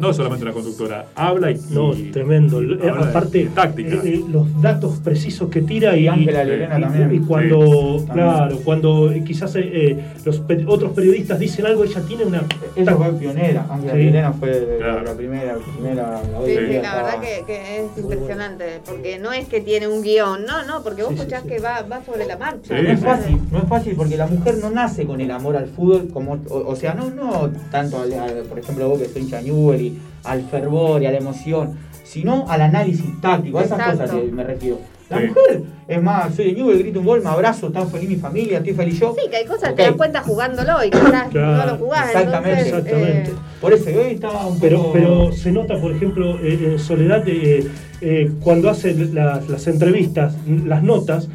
[0.00, 1.60] No solamente una conductora, habla y.
[1.70, 2.62] No, y- tremendo.
[2.62, 3.96] y Eh, aparte, táctica.
[3.96, 7.14] eh, eh, los datos precisos que tira y, Ángela y- Lorena y- también.
[7.14, 12.24] y cuando, Sí, claro, cuando quizás eh, los pe- otros periodistas dicen algo, ella tiene
[12.24, 12.42] una.
[12.76, 14.04] Ella fue pionera, Ángela Sí.
[14.04, 15.02] Lorena fue Claro.
[15.04, 19.60] la primera, primera la Sí, la verdad que, que es impresionante, porque no es que
[19.60, 21.48] tiene un guion, no, no, porque vos escuchás sí.
[21.48, 22.76] que va, va sobre la marcha.
[22.76, 25.56] Sí, No es fácil, no es fácil porque la mujer no nace con el amor
[25.56, 29.08] al fútbol como, o, o sea, no, no tanto al, al- por ejemplo vos que
[29.08, 33.58] soy hincha de Newell's y al fervor y a la emoción, sino al análisis táctico,
[33.58, 34.02] a esas Exacto.
[34.02, 34.78] cosas que me refiero.
[35.10, 35.26] La Sí.
[35.26, 38.58] mujer, es más, soy de Newell, grito un gol, me abrazo, está feliz mi familia,
[38.58, 39.14] estoy feliz yo.
[39.22, 42.06] Sí, que hay cosas que te das cuenta jugándolo y quizás Claro, no lo jugás.
[42.06, 43.30] exactamente, entonces, exactamente.
[43.30, 44.92] eh, Por eso, y hoy estaba un Pero, poco...
[44.94, 47.68] pero se nota, por ejemplo, eh, en Soledad, eh,
[48.00, 51.28] eh, cuando hace las, las entrevistas, las notas,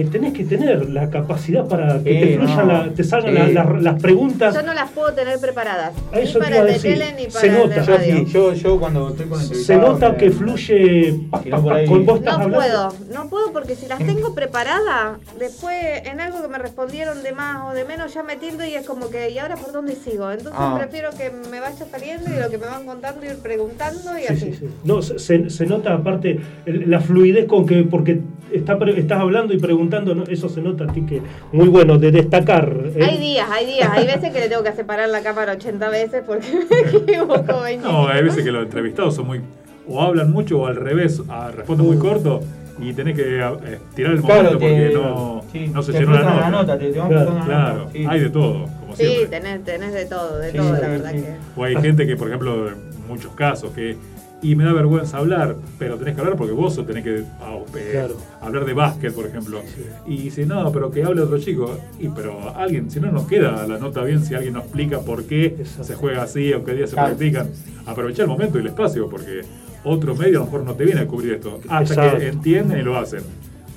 [0.00, 2.72] eh, tenés que tener la capacidad para que te fluyan, no.
[2.72, 4.54] la- te salgan la- la- las preguntas.
[4.54, 5.92] yo no las puedo tener preparadas.
[6.12, 6.92] A eso ni para el de decir.
[6.92, 7.74] tele ni Se para el nota.
[7.80, 8.16] de yo, radio.
[8.16, 11.40] sí, yo, yo cuando estoy con Se nota que fluye pa,
[11.86, 12.56] con vos estás No hablando.
[12.56, 15.74] puedo, no puedo porque si las tengo preparadas, después
[16.04, 18.86] en algo que me respondieron de más o de menos ya me tildo y es
[18.86, 20.30] como que, ¿y ahora por dónde sigo?
[20.30, 20.76] Entonces Ah.
[20.78, 24.26] prefiero que me vaya saliendo y lo que me van contando ir preguntando y Sí,
[24.32, 24.40] así.
[24.52, 24.66] sí, sí.
[24.84, 28.20] No, se, se- se nota aparte el- la fluidez con que, porque
[28.52, 30.24] está, estás hablando y preguntando, ¿no?
[30.24, 31.22] eso se nota a ti que
[31.52, 32.72] muy bueno de destacar.
[32.94, 33.02] ¿eh?
[33.04, 36.22] Hay días, hay días, hay veces que le tengo que separar la cámara 80 veces
[36.26, 36.46] porque
[36.92, 37.86] me equivoco 20.
[37.86, 39.40] No, hay veces que los entrevistados son muy.
[39.88, 42.40] o hablan mucho o al revés, ah, responden muy corto
[42.80, 46.12] y tenés que eh, tirar el Claro, momento porque te- no, sí, no se llenó
[46.12, 46.40] la nota.
[46.40, 48.06] la nota, te- te van Claro, explotando la Claro, nota, sí.
[48.08, 51.10] hay de todo, como Sí, tenés, tenés de todo, de Sí, todo, sí, la verdad
[51.12, 51.22] sí.
[51.22, 51.60] que.
[51.60, 52.74] O hay gente que, por ejemplo, en
[53.08, 53.96] muchos casos, que.
[54.42, 57.88] Y me da vergüenza hablar, pero tenés que hablar porque vos tenés que ah, eh,
[57.92, 58.16] Claro.
[58.40, 59.60] hablar de básquet, por ejemplo.
[60.04, 61.78] Y dice, no, pero que hable otro chico.
[62.00, 65.24] Y pero alguien, si no nos queda la nota bien, si alguien nos explica por
[65.26, 65.84] qué Exacto.
[65.84, 67.10] se juega así o qué días se Claro.
[67.16, 67.50] practican,
[67.86, 69.42] aprovechar el momento y el espacio, porque
[69.84, 71.60] otro medio a lo mejor no te viene a cubrir esto.
[71.68, 72.18] Hasta Exacto.
[72.18, 73.22] que entienden y lo hacen.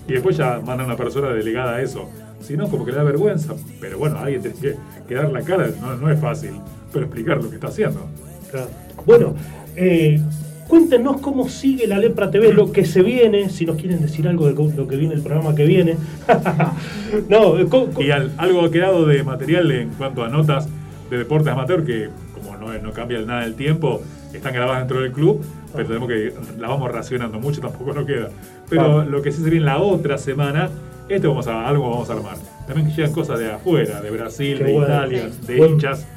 [0.07, 2.09] Y después ya mandan una persona delegada a eso.
[2.41, 3.53] Si no, como que le da vergüenza.
[3.79, 4.75] Pero bueno, alguien tiene que,
[5.07, 6.51] que dar la cara, no, no es fácil,
[6.91, 8.07] pero explicar lo que está haciendo.
[8.49, 8.67] Claro.
[9.05, 9.35] Bueno,
[9.75, 10.21] eh,
[10.67, 14.47] Cuéntenos cómo sigue la Lepra TV, lo que se viene, si nos quieren decir algo
[14.47, 15.95] de lo que viene, el programa que viene.
[17.29, 17.67] no, eh,
[17.99, 20.67] Y al- algo ha quedado de material en cuanto a notas
[21.09, 24.01] de deportes amateur que, como no, no cambia nada el tiempo,
[24.33, 25.41] están grabadas dentro del club,
[25.75, 28.29] pero tenemos que la vamos racionando mucho, tampoco nos queda.
[28.69, 30.69] Pero lo que sí se viene la otra semana,
[31.07, 32.37] este vamos a algo vamos a armar.
[32.67, 34.87] También llegan cosas de afuera, de Brasil, Qué de bueno.
[34.87, 35.73] Italia, de Bueno.
[35.75, 36.07] hinchas.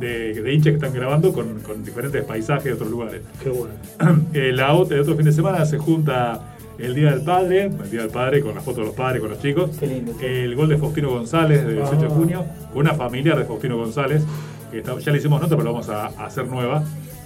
[0.00, 3.22] De, de hinchas que están grabando con, con diferentes paisajes de otros lugares.
[3.42, 3.74] Qué bueno.
[4.34, 7.90] Eh, la otra, el otro fin de semana se junta el Día del Padre, el
[7.90, 9.70] Día del Padre con las fotos de los padres, con los chicos.
[10.20, 12.10] El gol de Faustino González del 18 de Ah.
[12.10, 14.22] junio, con una familiar de Faustino González,
[14.70, 16.84] que está- ya le hicimos nota, pero la vamos a, a hacer nueva.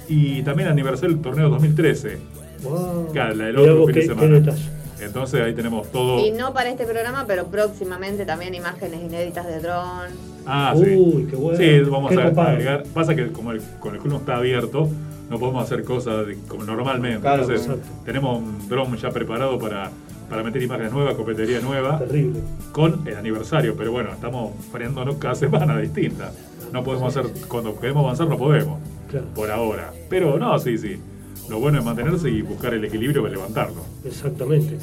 [0.09, 2.19] Y también el aniversario del torneo 2013,
[2.63, 3.09] Wow.
[3.13, 4.53] claro, el otro fin qué- de qué semana.
[5.01, 6.19] Entonces ahí tenemos todo.
[6.25, 10.09] Y no para este programa, pero próximamente también imágenes inéditas de dron.
[10.47, 10.95] Ah, sí.
[10.97, 11.59] Uy, qué bueno.
[11.59, 12.49] Sí, vamos Qué a copado.
[12.49, 12.85] agregar.
[12.95, 14.89] Pasa que como el, con el club no está abierto,
[15.29, 17.21] no podemos hacer cosas de- como normalmente.
[17.21, 17.89] Claro, Entonces, exacto.
[18.05, 19.91] tenemos un dron ya preparado para,
[20.29, 22.41] para meter imágenes nuevas, copetería nueva, Terrible.
[22.73, 23.77] con el aniversario.
[23.77, 26.33] Pero bueno, estamos frenándonos cada semana distinta.
[26.73, 28.79] No podemos hacer, cuando queremos avanzar, no podemos,
[29.11, 29.27] Claro.
[29.35, 29.93] por ahora.
[30.09, 31.01] Pero no, sí, sí.
[31.49, 33.83] Lo bueno es mantenerse y buscar el equilibrio para levantarlo.
[34.05, 34.77] Exactamente.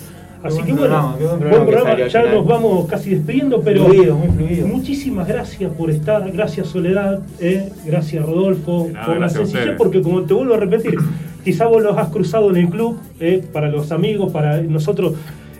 [0.43, 4.67] Así que bueno, programa, buen programa ya nos vamos casi despidiendo, pero Fluido, muy fluido.
[4.67, 10.01] muchísimas gracias por estar, gracias Soledad, eh, gracias Rodolfo, nada, por la gracias sencillez, porque
[10.03, 10.95] como te vuelvo a repetir,
[11.43, 15.13] quizá vos los has cruzado en el club, eh, para los amigos, para nosotros,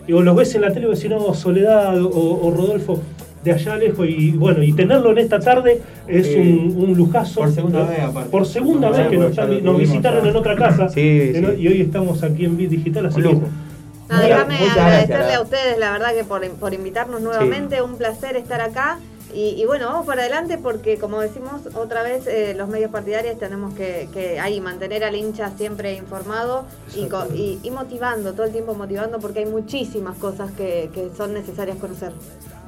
[0.06, 3.00] y o los ves en la tele y decís, no, Soledad o, o Rodolfo
[3.48, 6.36] de allá lejos, y bueno, y tenerlo en esta tarde es Sí.
[6.36, 7.40] un, un lujazo.
[7.40, 8.30] Por segunda vez, aparte.
[8.30, 11.50] Por segunda vez que nos, tuvimos visitaron en otra casa, Sí, ¿no?
[11.50, 11.56] sí.
[11.58, 13.34] y hoy estamos aquí en Bit Digital, así que.
[13.34, 17.82] No, déjame agradecerle a ustedes, la verdad, que por, por invitarnos nuevamente.
[17.82, 18.98] Un placer estar acá.
[19.34, 23.38] Y, y bueno, vamos para adelante porque, como decimos otra vez, eh, los medios partidarios
[23.38, 26.64] tenemos que, que ahí mantener al hincha siempre informado
[26.96, 31.10] y, co- y, y motivando, todo el tiempo motivando, porque hay muchísimas cosas que, que
[31.14, 32.12] son necesarias conocer.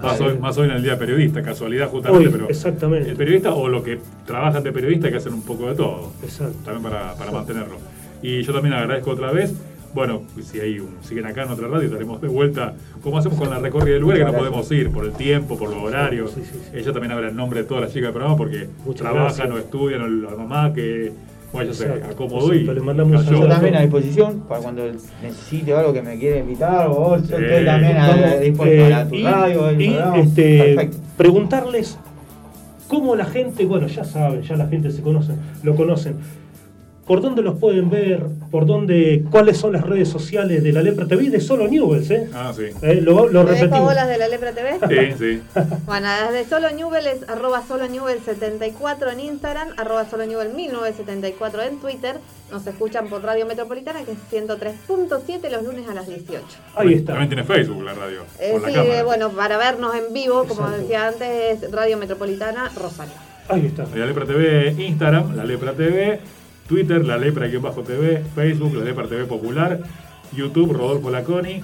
[0.03, 3.11] Más hoy, más hoy en el día periodista, casualidad justamente, Hoy, pero exactamente.
[3.11, 6.13] el periodista o lo que trabajan de periodista hay que hacer un poco de todo,
[6.23, 6.57] Exacto.
[6.65, 7.77] también para, para mantenerlo.
[8.23, 9.55] Y yo también agradezco otra vez,
[9.95, 13.51] bueno, si hay un- siguen acá en otra radio, estaremos de vuelta, como hacemos con
[13.51, 16.31] la recorrida del lugar, que no podemos ir por el tiempo, por los horarios.
[16.33, 16.71] Sí, sí, sí.
[16.79, 19.51] Ella también habla en nombre de todas las chicas del programa porque Muchas trabajan gracias.
[19.51, 21.13] o estudian, o la mamá que,
[21.53, 22.13] bueno, yo sé, Exacto.
[22.13, 23.27] acomodó y le mandamos.
[23.27, 24.83] Yo también a disposición para cuando
[25.23, 28.75] necesite algo que me quiera invitar o vos, yo estoy también a, Vamos, a dispuesto
[28.75, 31.99] eh, tu y, radio, y, este, preguntarles
[32.89, 35.33] cómo la gente, bueno, ya saben, ya la gente se conoce,
[35.63, 36.17] lo conocen.
[37.11, 38.23] ¿Por dónde los pueden ver?
[38.53, 39.25] ¿Por dónde?
[39.33, 41.29] ¿Cuáles son las redes sociales de la Lepra TV?
[41.29, 42.31] De solo Newells, ¿eh?
[42.33, 42.67] Ah, sí.
[42.83, 43.81] Eh, lo, lo ¿Me dejo repetimos.
[43.81, 44.79] bolas de la Lepra TV?
[44.89, 45.43] Sí, sí.
[45.87, 51.63] Bueno, desde Solo Newell es arroba Solo Newell 74 en Instagram, arroba Solo Newell 1974
[51.63, 52.15] en Twitter.
[52.53, 56.45] Nos escuchan por Radio Metropolitana, que es 103.7 los lunes a las 18.
[56.77, 57.15] Ahí está.
[57.15, 58.21] También tiene Facebook la radio.
[58.39, 60.79] Eh, la sí, eh, bueno, para vernos en vivo, como Exacto.
[60.79, 63.15] decía antes, es Radio Metropolitana Rosario.
[63.49, 63.85] Ahí está.
[63.97, 66.21] La Lepra TV, Instagram, La Lepra TV,
[66.71, 69.81] Twitter, La Lepra-TV, Facebook, La Lepra TV Popular,
[70.33, 71.61] YouTube, Rodolfo Laconi,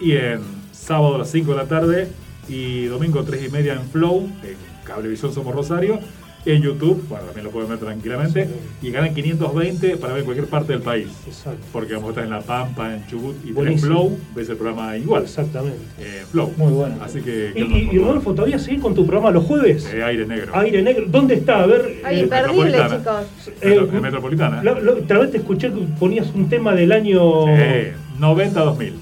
[0.00, 0.40] y en
[0.72, 2.08] sábado a las 5 de la tarde
[2.48, 6.00] y domingo 3 y media en Flow, en Cablevisión Somos Rosario,
[6.46, 8.48] en YouTube, bueno, también lo pueden ver tranquilamente,
[8.80, 11.08] y ganan 520 para ver en cualquier parte del país.
[11.26, 11.60] Exacto.
[11.72, 13.80] Porque vamos a estar en La Pampa, en Chubut, y tenés.
[13.82, 15.78] Flow, ves el programa igual, Exactamente.
[15.98, 16.52] eh, Flow.
[16.56, 16.94] Muy bueno.
[17.02, 17.52] Así que...
[17.54, 19.88] Y, y, y Rodolfo, ¿todavía seguís con tu programa los jueves?
[19.92, 20.52] Eh, aire negro.
[20.56, 21.04] Aire Negro.
[21.08, 21.62] ¿Dónde está?
[21.62, 22.00] A ver.
[22.04, 23.52] Ay, eh, imperdible, chicos.
[23.60, 24.62] Eh, en Metropolitana.
[24.62, 27.48] la- la- otra vez te escuché que ponías un tema del año.
[27.48, 28.92] Eh, 90-2000.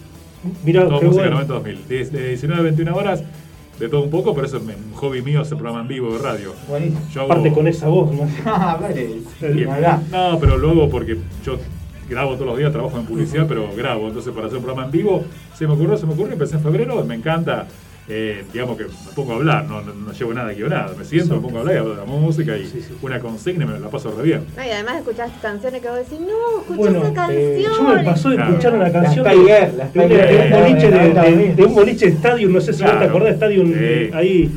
[0.64, 1.62] Mirá, Todo qué música bueno.
[1.62, 1.84] 90-2000.
[1.86, 3.22] De, de 19 a 21 horas,
[3.78, 6.18] de todo un poco, pero eso es un hobby mío, ese programa en vivo de
[6.18, 6.52] radio.
[6.68, 7.00] Buenísimo.
[7.12, 8.28] Yo hago- Aparte con esa voz, ¿no?
[8.44, 9.20] Ah, vale.
[10.10, 11.56] No, pero lo hago porque yo
[12.08, 14.08] grabo todos los días, trabajo en publicidad, pero grabo.
[14.08, 15.24] Entonces, para hacer un programa en vivo,
[15.54, 17.66] se me ocurrió, se me ocurrió, empecé en febrero, me encanta.
[18.10, 21.34] Eh, digamos que me pongo a hablar, no, no, no llevo nada guionado, me siento,
[21.36, 22.94] me pongo a hablar y hablo de la música y Sí, sí.
[23.02, 24.44] una consigna y me la paso re bien.
[24.56, 27.38] No, y además escuchás canciones que vos decís, no, escuchá Bueno, esa canción.
[27.42, 28.50] eh, yo me pasó de Claro.
[28.50, 30.90] escuchar una canción La de, un, de boliche
[31.54, 34.10] de, un boliche Stadium, no sé si vos te acordás, Stadium Sí.
[34.14, 34.50] ahí.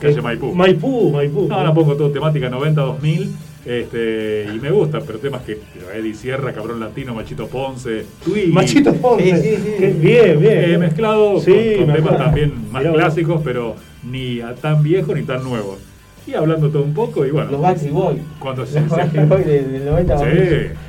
[0.00, 0.54] Calle eh, Maipú.
[0.54, 1.46] Maipú, Maipú.
[1.48, 3.28] No, ahora pongo todo temática 90-2000
[3.66, 5.58] este, y me gusta, pero temas que
[5.94, 8.52] Eddie Sierra, Cabrón Latino, Machito Ponce, Twiggy.
[8.52, 9.36] Machito Ponce.
[9.40, 9.72] Sí, sí, sí.
[9.78, 10.70] Qué bien, bien.
[10.74, 12.24] Eh, mezclado Sí, con, con me temas acuerdo.
[12.24, 13.76] también más Mirá clásicos, pero
[14.10, 15.78] ni a tan viejos ni tan nuevos.
[16.26, 17.50] Y hablando todo un poco, y bueno.
[17.50, 18.18] Los Backstreet Boys.
[18.38, 18.80] Cuando se.
[18.80, 20.24] Los Backstreet Boys del, del 90 Sí,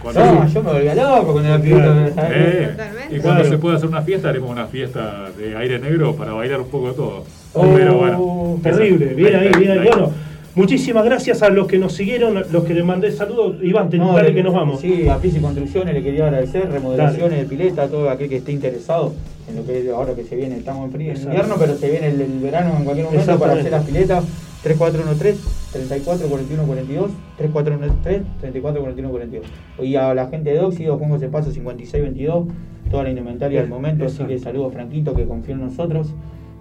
[0.02, 1.94] cuando No, yo me volvía loco cuando era pibito.
[2.30, 2.70] Eh,
[3.12, 3.50] y cuando Claro.
[3.50, 6.88] se pueda hacer una fiesta, haremos una fiesta de aire negro para bailar un poco
[6.88, 7.24] de todo.
[7.54, 8.60] Oh, pero bueno.
[8.64, 9.88] terrible, bien ahí, bien ahí.
[9.90, 10.12] Bueno,
[10.56, 13.58] Muchísimas gracias a los que nos siguieron, los que les mandé saludos.
[13.62, 14.80] Iván, te No, dale le- que nos vamos.
[14.80, 18.54] Sí, a Pisi Construcciones le quería agradecer, remodelaciones de pileta, a todo aquel que esté
[18.54, 19.14] interesado
[19.50, 21.90] en lo que es ahora que se viene, estamos en frío, en invierno, pero se
[21.90, 24.24] viene el, el verano en cualquier momento para hacer las piletas.
[24.64, 25.38] 3413
[25.74, 29.46] 34 41 42 3413 34 41 42
[29.84, 32.48] y a la gente de Óxido, Juan José Paso 56 22
[32.90, 36.08] toda la indumentaria del momento así que saludos Franquito que confía en nosotros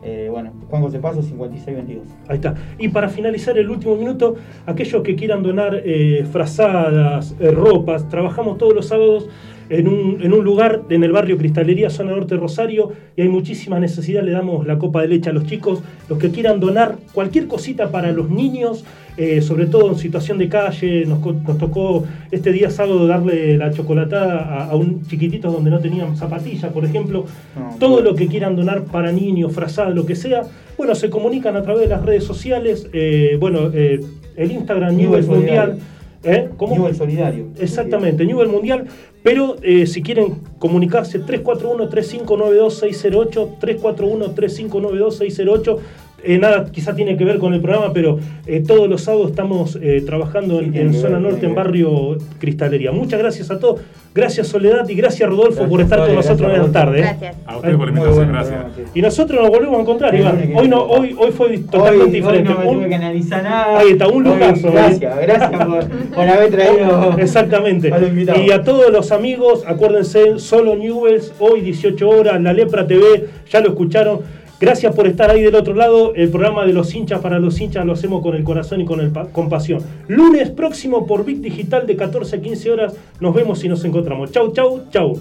[0.07, 2.55] Eh, bueno, Juan José Paso 56 22 Ahí está.
[2.79, 4.37] Y para finalizar el último minuto,
[4.67, 9.31] aquellos que quieran donar eh, frazadas, eh, ropas, trabajamos todos los sábados
[9.69, 13.29] en un, en un lugar en el barrio Cristalería, zona norte de Rosario, y hay
[13.29, 16.97] muchísima necesidad, le damos la copa de leche a los chicos, los que quieran donar
[17.13, 18.85] cualquier cosita para los niños,
[19.17, 23.73] eh, sobre todo en situación de calle, nos, nos tocó este día sábado darle la
[23.73, 27.25] chocolatada a, a un chiquitito donde no tenían zapatillas, por ejemplo,
[27.57, 30.43] No, todo lo que quieran donar para niños, frazadas, lo que sea,
[30.77, 34.01] bueno, se comunican a través de las redes sociales, eh, bueno, eh,
[34.37, 35.79] el Instagram Newell Mundial.
[36.25, 36.49] ¿eh?
[36.57, 36.75] ¿Cómo?
[36.75, 38.87] Newell Solidario Exactamente, Newell Mundial.
[39.25, 45.79] Pero eh, si quieren comunicarse, 341-3592-608, 341-3592-608.
[46.25, 49.79] Eh, nada, quizá tiene que ver con el programa, pero eh, todos los sábados estamos
[49.83, 52.93] eh, trabajando en, zona ver, norte, en barrio Cristalería.
[52.93, 53.81] Muchas gracias a todos.
[54.15, 56.99] Gracias Soledad y gracias Rodolfo Gracias, por estar con nosotros en la tarde.
[56.99, 57.37] Gracias.
[57.47, 58.91] A ustedes por la invitación, bueno gracias.
[58.95, 60.53] Y nosotros nos volvemos a encontrar, Iván.
[60.55, 62.49] Hoy, no, hoy, hoy fue totalmente Hoy, diferente.
[62.53, 63.79] hoy no me Un- tuve que analizar nada.
[63.79, 64.71] Ahí está, un Hoy, lujazo.
[64.73, 67.15] Gracias, gracias por, por haber traído.
[67.19, 67.93] Exactamente.
[67.93, 68.39] a.
[68.39, 73.61] Y a todos los amigos, acuérdense, solo Newells, hoy 18 horas, La Lepra TV, ya
[73.61, 74.44] lo escucharon.
[74.65, 76.15] Gracias por estar ahí del otro lado.
[76.15, 78.99] El programa de los hinchas para los hinchas lo hacemos con el corazón y con,
[79.01, 79.83] el pa- con pasión.
[80.09, 82.95] Lunes próximo por Bit Digital de 14 a 15 horas.
[83.21, 84.33] Nos vemos y nos encontramos.
[84.33, 85.19] Chau, chau, chau.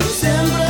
[0.00, 0.64] Siempre